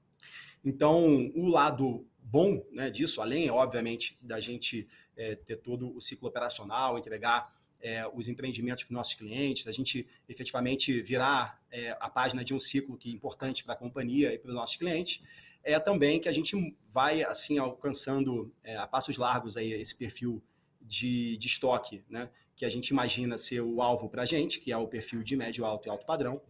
Então, 0.64 1.32
o 1.36 1.48
lado 1.48 2.06
bom 2.24 2.64
né, 2.72 2.90
disso, 2.90 3.22
além, 3.22 3.50
obviamente, 3.50 4.18
da 4.22 4.40
gente 4.40 4.88
é, 5.18 5.36
ter 5.36 5.58
todo 5.58 5.96
o 5.96 6.02
ciclo 6.02 6.28
operacional, 6.28 6.98
entregar 6.98 7.54
é, 7.82 8.06
os 8.14 8.28
empreendimentos 8.28 8.84
para 8.84 8.92
os 8.92 8.98
nossos 8.98 9.14
clientes, 9.14 9.68
a 9.68 9.72
gente 9.72 10.08
efetivamente 10.28 11.02
virar 11.02 11.60
é, 11.72 11.96
a 12.00 12.10
página 12.10 12.44
de 12.44 12.54
um 12.54 12.60
ciclo 12.60 12.98
que 12.98 13.10
é 13.10 13.14
importante 13.14 13.64
para 13.64 13.74
a 13.74 13.78
companhia 13.78 14.34
e 14.34 14.38
para 14.38 14.50
os 14.50 14.56
nossos 14.56 14.76
clientes, 14.76 15.22
é 15.64 15.80
também 15.80 16.20
que 16.20 16.30
a 16.30 16.32
gente 16.32 16.56
vai 16.94 17.24
assim 17.24 17.58
alcançando 17.58 18.54
é, 18.64 18.78
a 18.78 18.88
passos 18.88 19.18
largos 19.18 19.58
aí 19.58 19.74
esse 19.74 19.96
perfil 19.96 20.42
de, 20.82 21.38
de 21.38 21.48
estoque, 21.48 22.02
né, 22.10 22.30
que 22.56 22.66
a 22.66 22.70
gente 22.70 22.90
imagina 22.90 23.38
ser 23.38 23.62
o 23.62 23.82
alvo 23.82 24.10
para 24.10 24.24
a 24.24 24.26
gente, 24.26 24.60
que 24.60 24.72
é 24.72 24.78
o 24.78 24.88
perfil 24.88 25.24
de 25.24 25.36
médio, 25.36 25.66
alto 25.66 25.88
e 25.88 25.90
alto 25.90 26.06
padrão, 26.06 26.42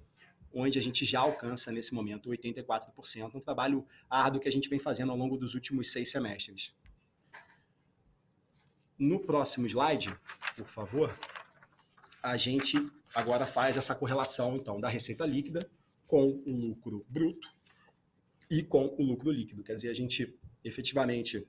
onde 0.54 0.80
a 0.80 0.82
gente 0.82 1.06
já 1.06 1.20
alcança 1.20 1.72
nesse 1.72 1.94
momento 1.94 2.30
84%, 2.30 3.36
um 3.36 3.40
trabalho 3.40 3.86
árduo 4.10 4.42
que 4.42 4.48
a 4.48 4.52
gente 4.52 4.70
vem 4.70 4.80
fazendo 4.80 5.12
ao 5.12 5.18
longo 5.18 5.38
dos 5.38 5.54
últimos 5.54 5.92
seis 5.92 6.12
semestres. 6.12 6.72
No 8.98 9.20
próximo 9.20 9.66
slide, 9.66 10.14
por 10.58 10.68
favor, 10.68 11.18
a 12.22 12.36
gente 12.36 12.78
agora 13.14 13.46
faz 13.46 13.78
essa 13.78 13.96
correlação 13.96 14.58
então 14.58 14.80
da 14.80 14.90
receita 14.90 15.26
líquida 15.26 15.70
com 16.06 16.42
o 16.46 16.52
lucro 16.52 17.06
bruto 17.08 17.48
e 18.50 18.64
com 18.64 18.94
o 18.98 19.04
lucro 19.04 19.32
líquido. 19.32 19.64
Quer 19.64 19.76
dizer, 19.76 19.90
a 19.90 19.94
gente 19.94 20.38
efetivamente 20.64 21.48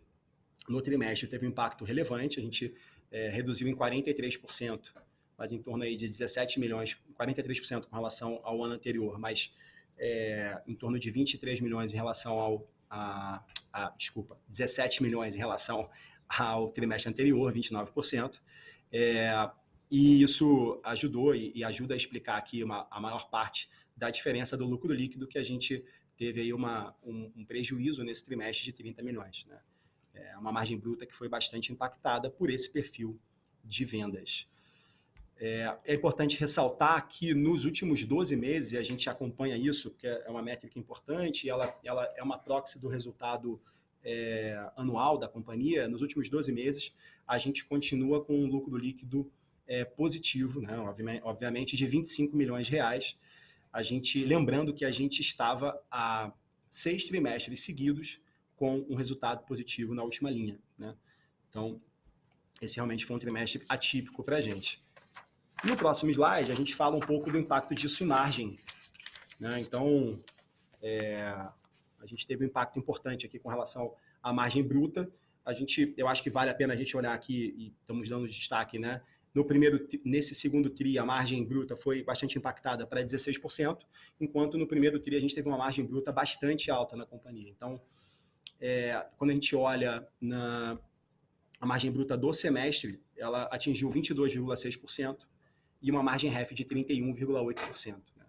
no 0.69 0.81
trimestre 0.81 1.27
teve 1.27 1.47
um 1.47 1.51
impacto 1.51 1.85
relevante, 1.85 2.39
a 2.39 2.43
gente 2.43 2.75
é, 3.11 3.31
reduziu 3.31 3.67
em 3.67 3.75
43%, 3.75 4.93
mas 5.41 5.53
em 5.53 5.63
torno 5.63 5.83
aí 5.83 5.97
de 5.97 6.07
17 6.07 6.61
milhões, 6.61 6.95
43% 7.19 7.87
com 7.87 7.97
relação 7.97 8.41
ao 8.43 8.63
ano 8.63 8.75
anterior, 8.75 9.19
mas 9.19 9.51
é, 9.97 10.63
em 10.67 10.75
torno 10.75 10.99
de 10.99 11.11
23 11.11 11.63
milhões 11.63 11.95
em 11.95 11.97
relação 11.97 12.39
ao, 12.39 12.71
a, 12.91 13.43
a, 13.73 13.89
desculpa, 13.97 14.39
17 14.51 15.03
milhões 15.03 15.35
em 15.35 15.39
relação 15.39 15.89
ao 16.29 16.69
trimestre 16.69 17.11
anterior, 17.11 17.51
29%. 17.55 18.39
É, 18.93 19.51
e 19.91 20.23
isso 20.23 20.79
ajudou 20.85 21.35
e, 21.35 21.53
e, 21.55 21.65
ajuda 21.65 21.95
a 21.95 21.97
explicar 21.97 22.37
aqui 22.37 22.63
uma, 22.63 22.87
a 22.91 23.01
maior 23.01 23.31
parte 23.31 23.67
da 23.97 24.11
diferença 24.11 24.59
do 24.59 24.67
lucro 24.67 24.93
líquido 24.93 25.27
que 25.27 25.39
a 25.39 25.43
gente 25.43 25.83
teve 26.19 26.43
aí 26.43 26.53
uma, 26.53 26.95
um, 27.03 27.33
um 27.35 27.45
prejuízo 27.47 28.05
nesse 28.05 28.23
trimestre 28.27 28.63
de 28.63 28.75
30 28.75 29.03
milhões. 29.03 29.47
Né? 29.47 29.59
É 30.13 30.37
uma 30.37 30.53
margem 30.53 30.79
bruta 30.79 31.07
que 31.07 31.17
foi 31.17 31.31
bastante 31.31 31.73
impactada 31.73 32.31
por 32.31 32.51
esse 32.51 32.71
perfil 32.71 33.19
de 33.65 33.87
vendas. 33.87 34.47
É, 35.43 35.75
é, 35.87 35.95
importante 35.95 36.39
ressaltar 36.39 37.09
que 37.09 37.33
nos 37.33 37.65
últimos 37.65 38.07
12 38.07 38.37
meses, 38.37 38.73
e 38.73 38.77
a 38.77 38.83
gente 38.83 39.09
acompanha 39.09 39.57
isso, 39.57 39.91
porque 39.91 40.07
é 40.07 40.29
uma 40.29 40.43
métrica 40.43 40.79
importante, 40.79 41.49
ela, 41.49 41.75
ela 41.83 42.05
é 42.15 42.23
uma 42.23 42.39
proxy 42.39 42.79
do 42.79 42.89
resultado 42.89 43.59
é, 44.05 44.71
anual 44.77 45.17
da 45.17 45.27
companhia, 45.27 45.89
nos 45.89 46.03
últimos 46.03 46.29
12 46.29 46.53
meses, 46.53 46.93
a 47.27 47.39
gente 47.39 47.65
continua 47.65 48.23
com 48.23 48.39
um 48.39 48.47
lucro 48.47 48.77
líquido 48.77 49.33
é, 49.67 49.83
positivo, 49.83 50.61
né, 50.61 50.79
obviamente, 51.23 51.75
de 51.75 51.87
25 51.87 52.37
milhões 52.37 52.67
de 52.67 52.73
reais. 52.73 53.17
A 53.73 53.83
gente, 53.83 54.23
lembrando 54.23 54.75
que 54.75 54.85
a 54.85 54.91
gente 54.91 55.21
estava 55.21 55.81
há 55.91 56.31
seis 56.69 57.05
trimestres 57.05 57.65
seguidos 57.65 58.21
com 58.57 58.85
um 58.91 58.95
resultado 58.95 59.47
positivo 59.47 59.95
na 59.95 60.03
última 60.03 60.31
linha. 60.31 60.59
Né? 60.77 60.95
Então, 61.49 61.81
esse 62.61 62.77
realmente 62.77 63.07
foi 63.07 63.17
um 63.17 63.19
trimestre 63.19 63.65
atípico 63.67 64.23
para 64.23 64.37
a 64.37 64.41
gente. 64.43 64.79
No 65.63 65.77
próximo 65.77 66.11
slide, 66.11 66.51
a 66.51 66.55
gente 66.55 66.75
fala 66.75 66.97
um 66.97 67.01
pouco 67.01 67.31
do 67.31 67.39
impacto 67.39 67.75
disso 67.75 68.03
em 68.03 68.07
margem. 68.07 68.59
Né? 69.39 69.61
Então, 69.61 70.19
é, 70.83 71.21
a 72.01 72.07
gente 72.07 72.27
teve 72.27 72.45
um 72.45 72.47
impacto 72.47 72.79
importante 72.79 73.27
aqui 73.27 73.39
com 73.39 73.51
relação 73.51 73.95
à 74.23 74.33
margem 74.33 74.63
bruta. 74.63 75.07
A 75.45 75.53
gente, 75.53 75.93
eu 75.99 76.09
acho 76.09 76.23
que 76.23 76.31
vale 76.31 76.51
a 76.51 76.55
pena 76.55 76.73
a 76.73 76.77
gente 76.77 76.97
olhar 76.97 77.13
aqui, 77.13 77.55
e 77.59 77.75
estamos 77.79 78.09
dando 78.09 78.27
destaque, 78.27 78.79
né? 78.79 79.03
No 79.35 79.45
primeiro, 79.45 79.87
nesse 80.03 80.35
segundo 80.35 80.71
TRI, 80.71 80.99
a 80.99 81.05
margem 81.05 81.45
bruta 81.45 81.77
foi 81.77 82.03
bastante 82.03 82.39
impactada 82.39 82.87
para 82.87 83.05
16%, 83.05 83.79
enquanto 84.19 84.57
no 84.57 84.67
primeiro 84.67 84.99
TRI 84.99 85.17
a 85.17 85.21
gente 85.21 85.35
teve 85.35 85.47
uma 85.47 85.59
margem 85.59 85.85
bruta 85.85 86.11
bastante 86.11 86.71
alta 86.71 86.97
na 86.97 87.05
companhia. 87.05 87.51
Então, 87.51 87.81
é, 88.59 89.07
quando 89.19 89.31
a 89.31 89.35
gente 89.35 89.55
olha 89.55 90.07
na 90.21 90.79
a 91.61 91.67
margem 91.67 91.93
bruta 91.93 92.17
do 92.17 92.33
semestre, 92.33 92.99
ela 93.19 93.43
atingiu 93.53 93.91
22,6% 93.91 95.19
e 95.83 95.91
uma 95.91 96.03
margem 96.03 96.31
REF 96.31 96.55
de 96.55 96.65
31,8%. 96.65 97.95
Né? 98.17 98.25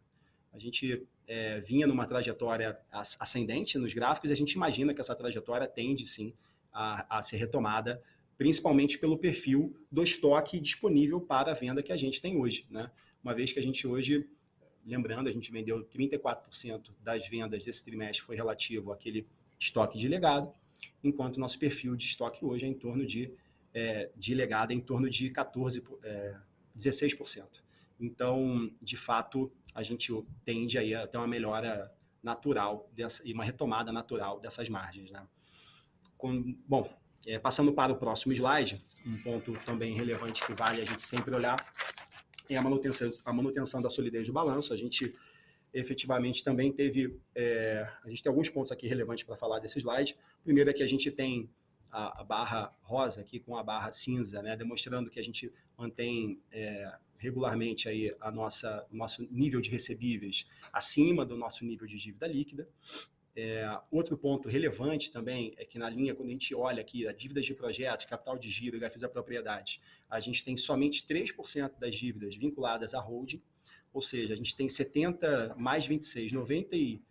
A 0.54 0.60
gente 0.60 1.06
é, 1.28 1.60
vinha 1.62 1.88
numa 1.88 2.06
trajetória 2.06 2.78
ascendente 3.20 3.78
nos 3.78 3.94
gráficos 3.94 4.30
e 4.30 4.34
a 4.34 4.36
gente 4.36 4.54
imagina 4.54 4.94
que 4.94 5.02
essa 5.02 5.16
trajetória 5.16 5.68
tende, 5.68 6.06
sim, 6.06 6.34
a, 6.74 7.20
a 7.20 7.24
ser 7.24 7.38
retomada, 7.38 8.02
principalmente 8.38 8.98
pelo 8.98 9.18
perfil 9.18 9.76
do 9.92 10.02
estoque 10.02 10.60
disponível 10.60 11.22
para 11.22 11.52
a 11.52 11.54
venda 11.54 11.84
que 11.84 11.92
a 11.92 11.98
gente 11.98 12.22
tem 12.22 12.38
hoje. 12.38 12.66
Né? 12.70 12.90
Uma 13.24 13.34
vez 13.34 13.52
que 13.52 13.60
a 13.60 13.64
gente 13.64 13.86
hoje, 13.86 14.28
lembrando, 14.86 15.28
a 15.28 15.32
gente 15.32 15.52
vendeu 15.52 15.86
34% 15.86 16.90
das 17.04 17.28
vendas 17.28 17.64
desse 17.64 17.84
trimestre 17.84 18.26
foi 18.26 18.36
relativo 18.36 18.92
àquele 18.92 19.28
estoque 19.60 19.98
de 19.98 20.08
legado, 20.08 20.52
enquanto 21.04 21.38
o 21.38 21.40
nosso 21.40 21.60
perfil 21.60 21.96
de 21.96 22.06
estoque 22.06 22.44
hoje 22.44 22.66
é 22.66 22.68
em 22.68 22.74
torno 22.74 23.06
de, 23.06 23.32
é, 23.74 24.10
de 24.16 24.34
legado, 24.34 24.72
é 24.72 24.74
em 24.74 24.82
torno 24.82 25.10
de 25.10 25.30
14, 25.30 25.84
é, 26.04 26.36
16%. 26.78 27.46
Então, 28.00 28.72
de 28.82 28.98
fato, 28.98 29.52
a 29.74 29.84
gente 29.84 30.12
tende 30.44 30.78
aí 30.78 30.94
a 30.96 31.08
ter 31.08 31.18
uma 31.18 31.28
melhora 31.28 31.92
natural 32.24 32.90
dessa, 32.94 33.22
e 33.26 33.34
uma 33.34 33.44
retomada 33.44 33.92
natural 33.92 34.40
dessas 34.40 34.68
margens. 34.70 35.12
Né? 35.12 35.26
Com, 36.18 36.56
bom, 36.68 36.90
é, 37.26 37.38
passando 37.40 37.74
para 37.74 37.92
o 37.94 37.98
próximo 37.98 38.34
slide, 38.34 38.84
um 39.06 39.18
ponto 39.22 39.54
também 39.66 39.96
relevante 39.96 40.46
que 40.46 40.54
vale 40.54 40.82
a 40.82 40.86
gente 40.86 41.02
sempre 41.04 41.34
olhar 41.34 41.66
é 42.54 42.58
a 42.58 42.62
manutenção, 42.62 43.12
a 43.24 43.34
manutenção 43.34 43.82
da 43.82 43.90
solidez 43.90 44.28
do 44.28 44.34
balanço. 44.34 44.74
A 44.74 44.78
gente 44.78 45.16
efetivamente 45.74 46.44
também 46.44 46.72
teve, 46.72 47.18
é, 47.34 47.88
a 48.04 48.10
gente 48.10 48.22
tem 48.22 48.30
alguns 48.30 48.50
pontos 48.50 48.72
aqui 48.72 48.88
relevantes 48.88 49.24
para 49.24 49.38
falar 49.38 49.60
desse 49.60 49.80
slide. 49.80 50.16
Primeiro 50.44 50.70
é 50.70 50.74
que 50.74 50.84
a 50.84 50.88
gente 50.88 51.10
tem 51.12 51.50
a, 51.92 52.22
a, 52.22 52.24
barra 52.24 52.74
rosa 52.82 53.22
aqui 53.22 53.40
com 53.40 53.58
a 53.58 53.64
barra 53.64 53.92
cinza, 53.92 54.42
né, 54.42 54.56
demonstrando 54.56 55.10
que 55.10 55.20
a 55.20 55.24
gente 55.24 55.52
mantém 55.78 56.40
é, 56.52 56.92
regularmente 57.18 57.88
aí 57.88 58.16
a 58.20 58.32
nossa, 58.32 58.86
nosso 58.92 59.22
nível 59.30 59.62
de 59.62 59.70
recebíveis 59.70 60.46
acima 60.74 61.26
do 61.26 61.38
nosso 61.38 61.64
nível 61.66 61.86
de 61.86 61.98
dívida 61.98 62.28
líquida. 62.28 62.68
É, 63.34 63.80
outro 63.90 64.18
ponto 64.18 64.50
relevante 64.50 65.10
também 65.10 65.54
é 65.58 65.64
que 65.64 65.80
na 65.80 65.90
linha, 65.90 66.14
quando 66.14 66.30
a 66.30 66.32
gente 66.32 66.54
olha 66.54 66.82
aqui 66.82 67.08
a 67.08 67.14
dívidas 67.14 67.46
de 67.46 67.54
projetos, 67.54 68.06
capital 68.06 68.38
de 68.38 68.50
giro 68.50 68.76
e 68.76 68.80
GAFIS 68.80 69.02
da 69.02 69.08
propriedade, 69.08 69.80
a 70.10 70.20
gente 70.20 70.44
tem 70.44 70.58
somente 70.58 71.06
3% 71.08 71.80
das 71.80 71.96
dívidas 71.96 72.36
vinculadas 72.36 72.94
à 72.94 73.00
holding, 73.00 73.42
ou 73.94 74.02
seja, 74.02 74.34
a 74.34 74.38
gente 74.38 74.56
tem 74.56 74.68
70 74.68 75.56
mais 75.58 75.86
26, 75.86 76.34
90 76.34 76.76
e, 76.76 77.02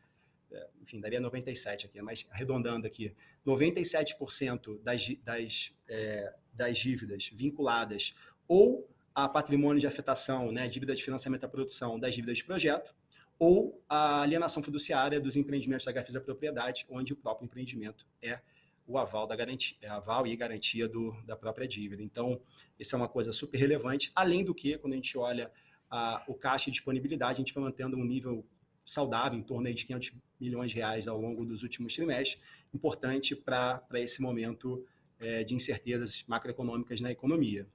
enfim, 0.81 1.01
daria 1.01 1.21
97 1.21 1.87
aqui, 1.87 2.01
mas 2.03 2.27
arredondando 2.31 2.87
aqui, 2.87 3.15
97% 3.47 4.83
das, 4.83 5.03
das, 5.25 5.73
é, 5.89 6.35
das 6.53 6.79
dívidas 6.79 7.31
vinculadas 7.33 8.15
ou 8.49 8.89
a 9.15 9.29
patrimônio 9.29 9.81
de 9.81 9.87
afetação, 9.87 10.51
né, 10.53 10.69
dívida 10.69 10.95
de 10.95 11.05
financiamento 11.05 11.45
à 11.45 11.49
produção 11.49 11.99
das 11.99 12.15
dívidas 12.15 12.39
de 12.39 12.45
projeto, 12.45 12.95
ou 13.39 13.83
a 13.89 14.23
alienação 14.23 14.63
fiduciária 14.63 15.21
dos 15.21 15.35
empreendimentos 15.37 15.87
da 15.87 15.93
HFIS 15.93 16.15
da 16.15 16.21
propriedade, 16.21 16.87
onde 16.91 17.13
o 17.13 17.17
próprio 17.17 17.47
empreendimento 17.47 18.07
é 18.23 18.39
o 18.87 18.99
aval, 18.99 19.27
da 19.27 19.37
garantia, 19.37 19.77
é 19.81 19.89
aval 19.89 20.27
e 20.27 20.37
garantia 20.37 20.89
do, 20.89 21.13
da 21.25 21.37
própria 21.37 21.67
dívida. 21.67 22.03
Então, 22.03 22.41
isso 22.79 22.95
é 22.95 22.99
uma 22.99 23.09
coisa 23.09 23.33
super 23.33 23.57
relevante, 23.57 24.11
além 24.15 24.45
do 24.45 24.55
que, 24.55 24.77
quando 24.79 24.93
a 24.93 24.97
gente 24.97 25.17
olha 25.17 25.51
a, 25.89 26.23
o 26.29 26.35
caixa 26.35 26.69
e 26.69 26.73
disponibilidade, 26.73 27.35
a 27.35 27.37
gente 27.37 27.55
vai 27.55 27.65
mantendo 27.65 27.97
um 27.97 28.05
nível 28.05 28.45
saudável, 28.91 29.39
em 29.39 29.43
torno 29.43 29.73
de 29.73 29.85
500 29.85 30.13
milhões 30.41 30.71
de 30.71 30.77
reais 30.77 31.07
ao 31.07 31.21
longo 31.21 31.45
dos 31.45 31.63
últimos 31.63 31.95
trimestres, 31.95 32.41
importante 32.75 33.37
para 33.37 33.83
esse 33.95 34.21
momento 34.21 34.85
é, 35.21 35.45
de 35.45 35.55
incertezas 35.55 36.25
macroeconômicas 36.27 37.01
na 37.01 37.11
economia. 37.11 37.67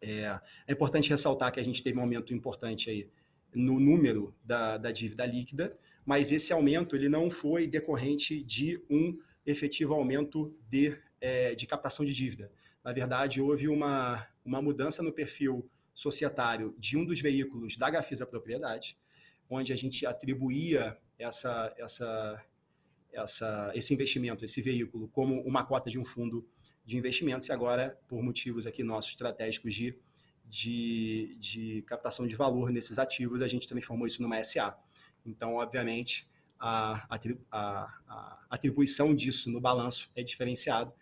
É, 0.00 0.38
é, 0.66 0.72
importante 0.72 1.10
ressaltar 1.10 1.52
que 1.52 1.58
a 1.58 1.62
gente 1.62 1.82
teve 1.82 1.98
um 1.98 2.02
aumento 2.02 2.32
importante 2.32 2.88
aí 2.88 3.08
no 3.52 3.80
número 3.80 4.34
da, 4.44 4.78
da 4.78 4.92
dívida 4.92 5.26
líquida, 5.26 5.76
mas 6.06 6.30
esse 6.30 6.52
aumento 6.52 6.94
ele 6.94 7.08
não 7.08 7.28
foi 7.28 7.66
decorrente 7.66 8.42
de 8.44 8.80
um 8.88 9.18
efetivo 9.44 9.92
aumento 9.92 10.56
de, 10.68 10.96
é, 11.20 11.54
de 11.54 11.66
captação 11.66 12.04
de 12.04 12.12
dívida. 12.12 12.50
Na 12.84 12.92
verdade, 12.92 13.40
houve 13.40 13.68
uma, 13.68 14.26
uma 14.44 14.62
mudança 14.62 15.02
no 15.02 15.12
perfil 15.12 15.68
societário 15.94 16.74
de 16.78 16.96
um 16.96 17.04
dos 17.04 17.20
veículos 17.20 17.76
da 17.76 17.90
Gafisa 17.90 18.26
Propriedade, 18.26 18.96
onde 19.52 19.72
a 19.72 19.76
gente 19.76 20.06
atribuía 20.06 20.96
essa, 21.18 21.74
essa, 21.76 22.44
essa, 23.12 23.72
esse 23.74 23.92
investimento, 23.92 24.44
esse 24.44 24.60
veículo, 24.60 25.08
como 25.08 25.40
uma 25.42 25.64
cota 25.64 25.90
de 25.90 25.98
um 25.98 26.04
fundo 26.04 26.46
de 26.84 26.96
investimentos 26.96 27.48
e 27.48 27.52
agora, 27.52 27.98
por 28.08 28.22
motivos 28.22 28.66
aqui 28.66 28.82
nossos 28.82 29.12
estratégicos 29.12 29.74
de, 29.74 29.96
de, 30.48 31.36
de 31.40 31.82
captação 31.82 32.26
de 32.26 32.34
valor 32.34 32.70
nesses 32.70 32.98
ativos, 32.98 33.42
a 33.42 33.48
gente 33.48 33.68
transformou 33.68 34.06
isso 34.06 34.20
numa 34.20 34.42
SA. 34.42 34.76
Então, 35.24 35.54
obviamente, 35.54 36.26
a, 36.58 37.06
a, 37.50 37.88
a 38.08 38.38
atribuição 38.50 39.14
disso 39.14 39.50
no 39.50 39.60
balanço 39.60 40.10
é 40.16 40.22
diferenciado 40.22 40.92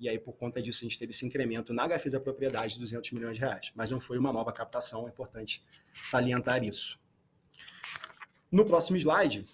e 0.00 0.08
aí, 0.08 0.18
por 0.18 0.32
conta 0.34 0.62
disso, 0.62 0.78
a 0.84 0.88
gente 0.88 0.98
teve 0.98 1.10
esse 1.10 1.26
incremento 1.26 1.74
na 1.74 1.86
Gafisa 1.86 2.20
Propriedade 2.20 2.74
de 2.74 2.80
200 2.80 3.10
milhões 3.10 3.34
de 3.34 3.40
reais. 3.40 3.72
Mas 3.74 3.90
não 3.90 3.98
foi 3.98 4.16
uma 4.16 4.32
nova 4.32 4.52
captação, 4.52 5.08
é 5.08 5.10
importante 5.10 5.60
salientar 6.08 6.62
isso. 6.62 6.98
No 8.50 8.64
próximo 8.64 8.96
slide, 8.96 9.44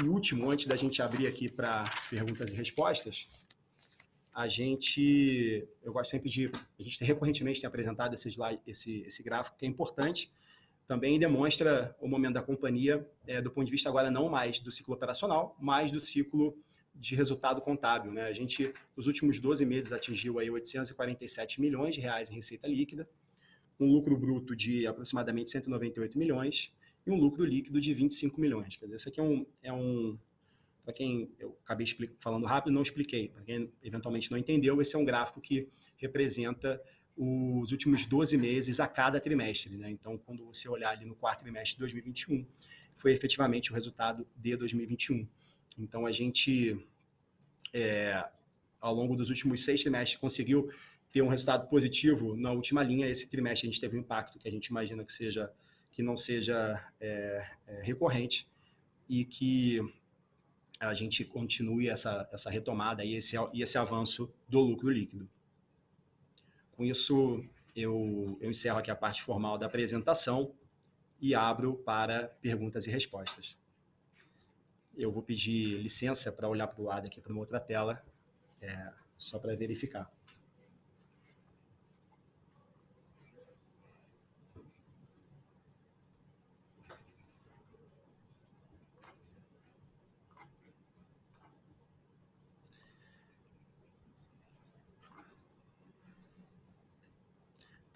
e 0.00 0.06
último, 0.06 0.48
antes 0.48 0.68
da 0.68 0.76
gente 0.76 1.02
abrir 1.02 1.26
aqui 1.26 1.48
para 1.48 1.84
perguntas 2.08 2.48
e 2.52 2.56
respostas, 2.56 3.26
a 4.32 4.46
gente, 4.46 5.66
eu 5.82 5.92
gosto 5.92 6.12
sempre 6.12 6.30
de, 6.30 6.48
a 6.78 6.82
gente 6.84 7.02
recorrentemente 7.02 7.60
tem 7.60 7.66
apresentado 7.66 8.14
esse, 8.14 8.28
slide, 8.28 8.62
esse, 8.64 9.00
esse 9.00 9.20
gráfico 9.20 9.58
que 9.58 9.66
é 9.66 9.68
importante, 9.68 10.30
também 10.86 11.18
demonstra 11.18 11.92
o 12.00 12.06
momento 12.06 12.34
da 12.34 12.42
companhia 12.42 13.04
é, 13.26 13.42
do 13.42 13.50
ponto 13.50 13.66
de 13.66 13.72
vista 13.72 13.88
agora 13.88 14.12
não 14.12 14.28
mais 14.28 14.60
do 14.60 14.70
ciclo 14.70 14.94
operacional, 14.94 15.56
mas 15.58 15.90
do 15.90 16.00
ciclo 16.00 16.56
de 16.94 17.16
resultado 17.16 17.60
contábil. 17.60 18.12
Né? 18.12 18.22
A 18.26 18.32
gente, 18.32 18.72
nos 18.96 19.08
últimos 19.08 19.40
12 19.40 19.66
meses, 19.66 19.90
atingiu 19.90 20.38
aí 20.38 20.48
847 20.48 21.60
milhões 21.60 21.96
de 21.96 22.00
reais 22.00 22.30
em 22.30 22.36
receita 22.36 22.68
líquida, 22.68 23.08
um 23.80 23.90
lucro 23.90 24.16
bruto 24.16 24.54
de 24.54 24.86
aproximadamente 24.86 25.50
198 25.50 26.16
milhões 26.16 26.70
e 27.08 27.10
um 27.10 27.16
lucro 27.16 27.44
líquido 27.44 27.80
de 27.80 27.92
25 27.94 28.40
milhões. 28.40 28.76
Quer 28.76 28.84
dizer, 28.86 28.96
isso 28.96 29.08
aqui 29.08 29.20
é 29.20 29.22
um, 29.22 29.46
é 29.62 29.72
um 29.72 30.18
para 30.84 30.94
quem 30.94 31.30
eu 31.38 31.54
acabei 31.64 31.86
falando 32.18 32.46
rápido, 32.46 32.72
não 32.72 32.80
expliquei, 32.80 33.28
para 33.28 33.42
quem 33.42 33.70
eventualmente 33.82 34.30
não 34.30 34.38
entendeu, 34.38 34.80
esse 34.80 34.96
é 34.96 34.98
um 34.98 35.04
gráfico 35.04 35.38
que 35.38 35.68
representa 35.98 36.80
os 37.14 37.72
últimos 37.72 38.06
12 38.06 38.38
meses 38.38 38.80
a 38.80 38.86
cada 38.86 39.20
trimestre. 39.20 39.76
Né? 39.76 39.90
Então, 39.90 40.16
quando 40.16 40.46
você 40.46 40.68
olhar 40.68 40.90
ali 40.90 41.04
no 41.04 41.14
quarto 41.14 41.42
trimestre 41.42 41.74
de 41.74 41.80
2021, 41.80 42.46
foi 42.96 43.12
efetivamente 43.12 43.70
o 43.70 43.74
resultado 43.74 44.26
de 44.36 44.56
2021. 44.56 45.28
Então, 45.78 46.06
a 46.06 46.12
gente, 46.12 46.78
é, 47.74 48.24
ao 48.80 48.94
longo 48.94 49.14
dos 49.14 49.28
últimos 49.28 49.64
seis 49.64 49.82
trimestres, 49.82 50.18
conseguiu 50.18 50.70
ter 51.12 51.20
um 51.20 51.28
resultado 51.28 51.68
positivo 51.68 52.36
na 52.36 52.52
última 52.52 52.82
linha. 52.82 53.06
Esse 53.06 53.28
trimestre 53.28 53.68
a 53.68 53.70
gente 53.70 53.80
teve 53.80 53.96
um 53.96 54.00
impacto 54.00 54.38
que 54.38 54.48
a 54.48 54.50
gente 54.50 54.66
imagina 54.66 55.04
que 55.04 55.12
seja 55.12 55.52
que 55.98 56.02
não 56.04 56.16
seja 56.16 56.80
é, 57.00 57.50
é, 57.66 57.82
recorrente 57.82 58.46
e 59.08 59.24
que 59.24 59.80
a 60.78 60.94
gente 60.94 61.24
continue 61.24 61.88
essa, 61.88 62.28
essa 62.30 62.48
retomada 62.48 63.04
e 63.04 63.16
esse, 63.16 63.34
e 63.52 63.64
esse 63.64 63.76
avanço 63.76 64.32
do 64.48 64.60
lucro 64.60 64.88
líquido. 64.88 65.28
Com 66.76 66.84
isso, 66.84 67.44
eu, 67.74 68.38
eu 68.40 68.48
encerro 68.48 68.78
aqui 68.78 68.92
a 68.92 68.94
parte 68.94 69.24
formal 69.24 69.58
da 69.58 69.66
apresentação 69.66 70.54
e 71.20 71.34
abro 71.34 71.74
para 71.74 72.28
perguntas 72.40 72.86
e 72.86 72.90
respostas 72.90 73.58
eu 74.96 75.12
vou 75.12 75.22
pedir 75.22 75.80
licença 75.80 76.32
para 76.32 76.48
olhar 76.48 76.66
para 76.66 76.82
o 76.82 76.84
lado 76.84 77.06
aqui 77.06 77.20
para 77.20 77.30
uma 77.32 77.40
outra 77.40 77.60
tela, 77.60 78.04
é, 78.60 78.92
só 79.16 79.38
para 79.38 79.54
verificar. 79.54 80.10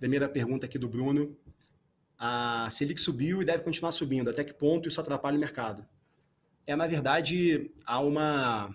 Primeira 0.02 0.28
pergunta 0.28 0.66
aqui 0.66 0.80
do 0.80 0.88
Bruno. 0.88 1.38
A 2.18 2.68
Selic 2.72 3.00
subiu 3.00 3.40
e 3.40 3.44
deve 3.44 3.62
continuar 3.62 3.92
subindo. 3.92 4.30
Até 4.30 4.42
que 4.42 4.52
ponto 4.52 4.88
isso 4.88 5.00
atrapalha 5.00 5.36
o 5.36 5.40
mercado? 5.40 5.86
é, 6.66 6.74
na 6.74 6.88
verdade, 6.88 7.70
há 7.86 8.00
uma. 8.00 8.74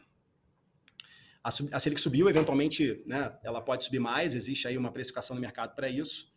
A 1.43 1.79
Selic 1.81 1.99
subiu, 1.99 2.29
eventualmente, 2.29 3.03
né, 3.05 3.37
ela 3.43 3.59
pode 3.59 3.83
subir 3.83 3.99
mais, 3.99 4.33
existe 4.33 4.69
aí 4.69 4.77
uma 4.77 4.89
precificação 4.89 5.35
no 5.35 5.41
mercado 5.41 5.75
para 5.75 5.89
isso. 5.89 6.31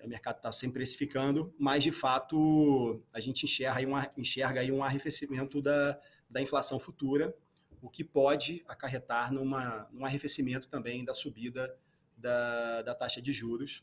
O 0.00 0.08
mercado 0.08 0.36
está 0.36 0.52
sempre 0.52 0.74
precificando, 0.74 1.52
mas 1.58 1.82
de 1.82 1.90
fato 1.90 3.02
a 3.12 3.18
gente 3.18 3.46
enxerga 3.46 3.80
aí 3.80 3.86
um, 3.86 3.94
enxerga 4.16 4.60
aí 4.60 4.70
um 4.70 4.84
arrefecimento 4.84 5.60
da, 5.60 5.98
da 6.30 6.40
inflação 6.40 6.78
futura, 6.78 7.34
o 7.82 7.90
que 7.90 8.04
pode 8.04 8.62
acarretar 8.68 9.32
numa, 9.32 9.88
num 9.92 10.06
arrefecimento 10.06 10.68
também 10.68 11.04
da 11.04 11.12
subida 11.12 11.68
da, 12.16 12.82
da 12.82 12.94
taxa 12.94 13.20
de 13.20 13.32
juros. 13.32 13.82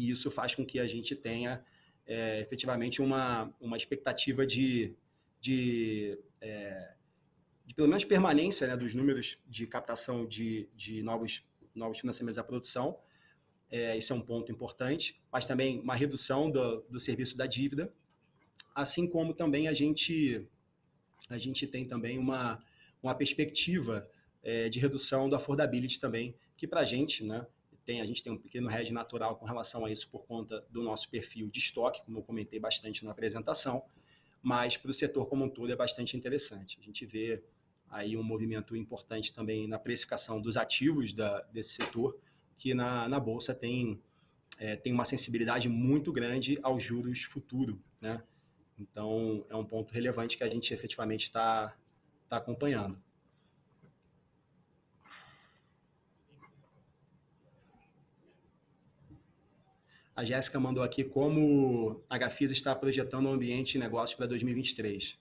E 0.00 0.10
isso 0.10 0.30
faz 0.30 0.54
com 0.54 0.64
que 0.64 0.80
a 0.80 0.86
gente 0.86 1.14
tenha 1.14 1.62
é, 2.06 2.40
efetivamente 2.40 3.02
uma, 3.02 3.52
uma 3.60 3.76
expectativa 3.76 4.46
de, 4.46 4.96
de, 5.38 6.18
é, 6.40 6.94
de 7.66 7.74
pelo 7.74 7.86
menos 7.86 8.02
permanência 8.04 8.66
né, 8.66 8.78
dos 8.78 8.94
números 8.94 9.36
de 9.46 9.66
captação 9.66 10.26
de, 10.26 10.70
de 10.74 11.02
novos, 11.02 11.42
novos 11.74 12.00
financiamentos 12.00 12.38
à 12.38 12.42
produção. 12.42 12.98
É, 13.70 13.98
esse 13.98 14.10
é 14.10 14.14
um 14.14 14.22
ponto 14.22 14.50
importante, 14.50 15.20
mas 15.30 15.46
também 15.46 15.80
uma 15.80 15.94
redução 15.94 16.50
do, 16.50 16.80
do 16.88 16.98
serviço 16.98 17.36
da 17.36 17.46
dívida, 17.46 17.92
assim 18.74 19.06
como 19.06 19.34
também 19.34 19.68
a 19.68 19.74
gente, 19.74 20.48
a 21.28 21.36
gente 21.36 21.66
tem 21.66 21.86
também 21.86 22.18
uma, 22.18 22.58
uma 23.02 23.14
perspectiva 23.14 24.08
é, 24.42 24.70
de 24.70 24.80
redução 24.80 25.28
do 25.28 25.36
affordability 25.36 26.00
também, 26.00 26.34
que 26.56 26.66
para 26.66 26.80
a 26.80 26.84
gente, 26.86 27.22
né, 27.22 27.46
tem, 27.90 28.00
a 28.00 28.06
gente 28.06 28.22
tem 28.22 28.32
um 28.32 28.38
pequeno 28.38 28.70
hedge 28.70 28.92
natural 28.92 29.34
com 29.34 29.44
relação 29.44 29.84
a 29.84 29.90
isso 29.90 30.08
por 30.08 30.24
conta 30.24 30.64
do 30.70 30.80
nosso 30.80 31.10
perfil 31.10 31.48
de 31.48 31.58
estoque, 31.58 32.00
como 32.04 32.18
eu 32.18 32.22
comentei 32.22 32.60
bastante 32.60 33.04
na 33.04 33.10
apresentação, 33.10 33.82
mas 34.40 34.76
para 34.76 34.92
o 34.92 34.94
setor 34.94 35.26
como 35.26 35.44
um 35.44 35.48
todo 35.48 35.72
é 35.72 35.76
bastante 35.76 36.16
interessante. 36.16 36.78
A 36.80 36.84
gente 36.84 37.04
vê 37.04 37.42
aí 37.90 38.16
um 38.16 38.22
movimento 38.22 38.76
importante 38.76 39.34
também 39.34 39.66
na 39.66 39.76
precificação 39.76 40.40
dos 40.40 40.56
ativos 40.56 41.12
da, 41.12 41.40
desse 41.52 41.74
setor, 41.74 42.16
que 42.56 42.72
na, 42.74 43.08
na 43.08 43.18
Bolsa 43.18 43.52
tem, 43.52 44.00
é, 44.56 44.76
tem 44.76 44.92
uma 44.92 45.04
sensibilidade 45.04 45.68
muito 45.68 46.12
grande 46.12 46.60
aos 46.62 46.84
juros 46.84 47.24
futuro. 47.24 47.76
Né? 48.00 48.22
Então, 48.78 49.44
é 49.50 49.56
um 49.56 49.64
ponto 49.64 49.92
relevante 49.92 50.36
que 50.36 50.44
a 50.44 50.48
gente 50.48 50.72
efetivamente 50.72 51.24
está 51.24 51.76
tá 52.28 52.36
acompanhando. 52.36 52.96
A 60.20 60.24
Jéssica 60.24 60.60
mandou 60.60 60.82
aqui 60.82 61.02
como 61.02 62.04
a 62.06 62.18
Gafisa 62.18 62.52
está 62.52 62.74
projetando 62.74 63.24
o 63.24 63.32
ambiente 63.32 63.72
de 63.72 63.78
negócios 63.78 64.14
para 64.14 64.26
2023. 64.26 65.18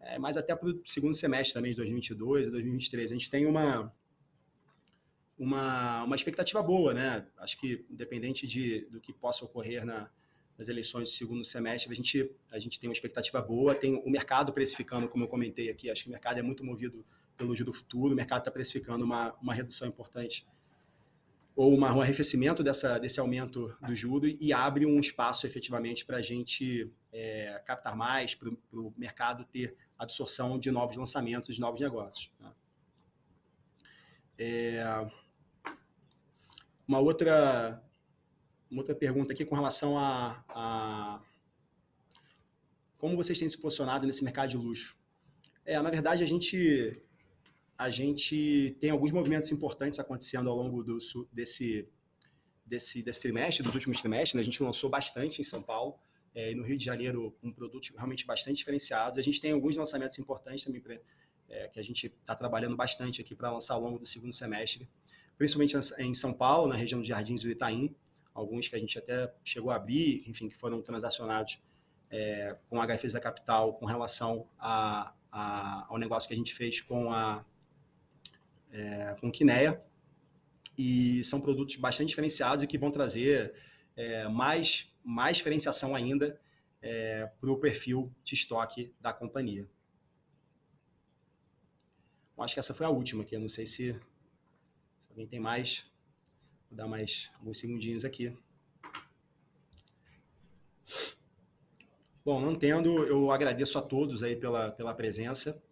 É, 0.00 0.18
mas 0.18 0.36
até 0.36 0.52
para 0.56 0.68
o 0.68 0.84
segundo 0.84 1.14
semestre 1.14 1.54
também 1.54 1.70
de 1.70 1.76
2022 1.76 2.48
e 2.48 2.50
2023. 2.50 3.12
A 3.12 3.14
gente 3.14 3.30
tem 3.30 3.46
uma, 3.46 3.94
uma, 5.38 6.02
uma 6.02 6.16
expectativa 6.16 6.60
boa, 6.60 6.92
né? 6.92 7.24
Acho 7.38 7.56
que, 7.56 7.86
independente 7.88 8.48
de, 8.48 8.80
do 8.90 9.00
que 9.00 9.12
possa 9.12 9.44
ocorrer 9.44 9.86
na, 9.86 10.10
nas 10.58 10.66
eleições 10.66 11.10
do 11.10 11.14
segundo 11.14 11.44
semestre, 11.44 11.92
a 11.92 11.94
gente, 11.94 12.34
a 12.50 12.58
gente 12.58 12.80
tem 12.80 12.90
uma 12.90 12.94
expectativa 12.94 13.40
boa. 13.40 13.76
Tem 13.76 13.94
o 13.94 14.10
mercado 14.10 14.52
precificando, 14.52 15.08
como 15.08 15.22
eu 15.22 15.28
comentei 15.28 15.70
aqui, 15.70 15.88
acho 15.88 16.02
que 16.02 16.08
o 16.08 16.12
mercado 16.12 16.36
é 16.36 16.42
muito 16.42 16.64
movido 16.64 17.06
pelo 17.36 17.54
juro 17.54 17.72
futuro, 17.72 18.12
o 18.12 18.16
mercado 18.16 18.40
está 18.40 18.50
precificando 18.50 19.04
uma, 19.04 19.34
uma 19.34 19.54
redução 19.54 19.86
importante 19.86 20.44
ou 21.56 21.72
uma, 21.72 21.94
um 21.94 22.00
arrefecimento 22.00 22.62
dessa, 22.62 22.98
desse 22.98 23.20
aumento 23.20 23.74
do 23.86 23.94
juro 23.94 24.26
e 24.26 24.52
abre 24.52 24.84
um 24.86 24.98
espaço 24.98 25.46
efetivamente 25.46 26.04
para 26.04 26.16
a 26.16 26.22
gente 26.22 26.90
é, 27.12 27.62
captar 27.64 27.96
mais, 27.96 28.34
para 28.34 28.48
o 28.48 28.92
mercado 28.96 29.44
ter 29.44 29.76
absorção 29.96 30.58
de 30.58 30.70
novos 30.70 30.96
lançamentos, 30.96 31.54
de 31.54 31.60
novos 31.60 31.80
negócios. 31.80 32.30
Né? 32.40 32.52
É, 34.36 35.10
uma 36.88 36.98
outra 36.98 37.80
uma 38.70 38.80
outra 38.80 38.94
pergunta 38.94 39.32
aqui 39.32 39.44
com 39.44 39.54
relação 39.54 39.96
a, 39.96 40.44
a, 40.48 41.20
como 42.98 43.16
vocês 43.16 43.38
têm 43.38 43.48
se 43.48 43.56
posicionado 43.60 44.04
nesse 44.04 44.24
mercado 44.24 44.48
de 44.48 44.56
luxo. 44.56 44.96
É, 45.64 45.80
na 45.80 45.90
verdade, 45.90 46.24
a 46.24 46.26
gente 46.26 47.00
a 47.76 47.90
gente 47.90 48.76
tem 48.80 48.90
alguns 48.90 49.12
movimentos 49.12 49.50
importantes 49.50 49.98
acontecendo 49.98 50.48
ao 50.48 50.56
longo 50.56 50.82
do, 50.82 50.98
desse, 51.32 51.88
desse, 52.64 53.02
desse 53.02 53.20
trimestre, 53.20 53.62
dos 53.62 53.74
últimos 53.74 54.00
trimestres. 54.00 54.34
Né? 54.34 54.40
A 54.40 54.44
gente 54.44 54.62
lançou 54.62 54.88
bastante 54.88 55.40
em 55.40 55.44
São 55.44 55.62
Paulo 55.62 55.98
é, 56.34 56.52
e 56.52 56.54
no 56.54 56.62
Rio 56.62 56.78
de 56.78 56.84
Janeiro 56.84 57.36
um 57.42 57.52
produto 57.52 57.92
realmente 57.96 58.24
bastante 58.24 58.58
diferenciado. 58.58 59.18
A 59.18 59.22
gente 59.22 59.40
tem 59.40 59.52
alguns 59.52 59.76
lançamentos 59.76 60.18
importantes 60.18 60.64
também 60.64 60.82
é, 61.48 61.68
que 61.68 61.80
a 61.80 61.82
gente 61.82 62.06
está 62.06 62.34
trabalhando 62.34 62.76
bastante 62.76 63.20
aqui 63.20 63.34
para 63.34 63.50
lançar 63.50 63.74
ao 63.74 63.80
longo 63.80 63.98
do 63.98 64.06
segundo 64.06 64.32
semestre, 64.32 64.88
principalmente 65.36 65.76
em 65.98 66.14
São 66.14 66.32
Paulo, 66.32 66.68
na 66.68 66.76
região 66.76 67.02
de 67.02 67.08
Jardins 67.08 67.42
do 67.42 67.50
Itaim, 67.50 67.94
alguns 68.32 68.68
que 68.68 68.76
a 68.76 68.78
gente 68.78 68.98
até 68.98 69.32
chegou 69.44 69.70
a 69.70 69.76
abrir, 69.76 70.28
enfim, 70.28 70.48
que 70.48 70.56
foram 70.56 70.80
transacionados 70.80 71.58
é, 72.10 72.56
com 72.68 72.80
a 72.80 72.86
HFZ 72.86 73.14
Capital 73.20 73.74
com 73.74 73.86
relação 73.86 74.48
a, 74.58 75.12
a, 75.30 75.86
ao 75.88 75.98
negócio 75.98 76.28
que 76.28 76.34
a 76.34 76.36
gente 76.36 76.54
fez 76.54 76.80
com 76.80 77.12
a 77.12 77.44
é, 78.74 79.16
com 79.20 79.30
Kinea. 79.30 79.80
E 80.76 81.22
são 81.24 81.40
produtos 81.40 81.76
bastante 81.76 82.08
diferenciados 82.08 82.64
e 82.64 82.66
que 82.66 82.76
vão 82.76 82.90
trazer 82.90 83.54
é, 83.96 84.26
mais, 84.28 84.88
mais 85.04 85.36
diferenciação 85.36 85.94
ainda 85.94 86.38
é, 86.82 87.30
para 87.40 87.50
o 87.50 87.58
perfil 87.58 88.12
de 88.24 88.34
estoque 88.34 88.92
da 89.00 89.12
companhia. 89.12 89.66
Eu 92.36 92.42
acho 92.42 92.54
que 92.54 92.60
essa 92.60 92.74
foi 92.74 92.84
a 92.84 92.90
última 92.90 93.22
aqui. 93.22 93.36
Eu 93.36 93.40
não 93.40 93.48
sei 93.48 93.66
se, 93.66 93.92
se 94.98 95.08
alguém 95.10 95.28
tem 95.28 95.38
mais. 95.38 95.84
Vou 96.68 96.76
dar 96.76 96.88
mais 96.88 97.30
alguns 97.38 97.60
segundinhos 97.60 98.04
aqui. 98.04 98.36
Bom, 102.24 102.40
não 102.40 102.56
tendo, 102.56 103.04
eu 103.04 103.30
agradeço 103.30 103.78
a 103.78 103.82
todos 103.82 104.22
aí 104.22 104.34
pela, 104.34 104.72
pela 104.72 104.94
presença. 104.94 105.62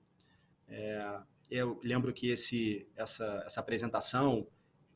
É, 0.69 1.21
eu 1.53 1.79
lembro 1.85 2.13
que 2.15 2.31
esse, 2.31 2.89
essa, 2.97 3.43
essa 3.47 3.61
apresentação 3.61 4.47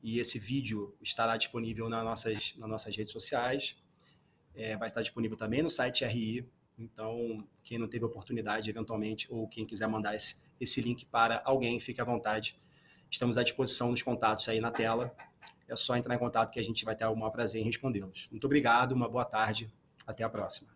e 0.03 0.19
esse 0.19 0.38
vídeo 0.38 0.97
estará 1.03 1.37
disponível 1.37 1.88
nas 1.88 2.03
nossas, 2.03 2.55
nas 2.57 2.69
nossas 2.69 2.97
redes 2.97 3.12
sociais. 3.12 3.77
É, 4.55 4.75
vai 4.77 4.88
estar 4.88 5.03
disponível 5.03 5.37
também 5.37 5.62
no 5.62 5.69
site 5.69 6.05
RI. 6.05 6.49
Então, 6.79 7.47
quem 7.62 7.79
não 7.79 7.87
teve 7.88 8.07
oportunidade, 8.07 8.71
eventualmente, 8.71 9.27
ou 9.31 9.47
quem 9.49 9.66
quiser 9.66 9.87
mandar 9.87 10.16
esse, 10.16 10.35
esse 10.59 10.81
link 10.81 11.05
para 11.07 11.42
alguém, 11.45 11.79
fique 11.79 12.01
à 12.01 12.05
vontade. 12.05 12.57
Estamos 13.11 13.37
à 13.37 13.42
disposição 13.42 13.90
nos 13.90 14.03
contatos 14.03 14.49
aí 14.49 14.61
na 14.61 14.71
tela. 14.71 15.14
É 15.69 15.77
só 15.77 15.95
entrar 15.95 16.14
em 16.14 16.19
contato 16.19 16.51
que 16.51 16.61
a 16.61 16.64
gente 16.64 16.85
vai 16.87 16.97
ter 16.97 17.05
o 17.05 17.14
maior 17.14 17.31
prazer 17.31 17.61
em 17.61 17.64
respondê-los. 17.64 18.29
Muito 18.31 18.45
obrigado, 18.45 18.92
uma 18.92 19.09
boa 19.09 19.25
tarde, 19.27 19.71
até 20.07 20.25
a 20.25 20.29
próxima. 20.29 20.76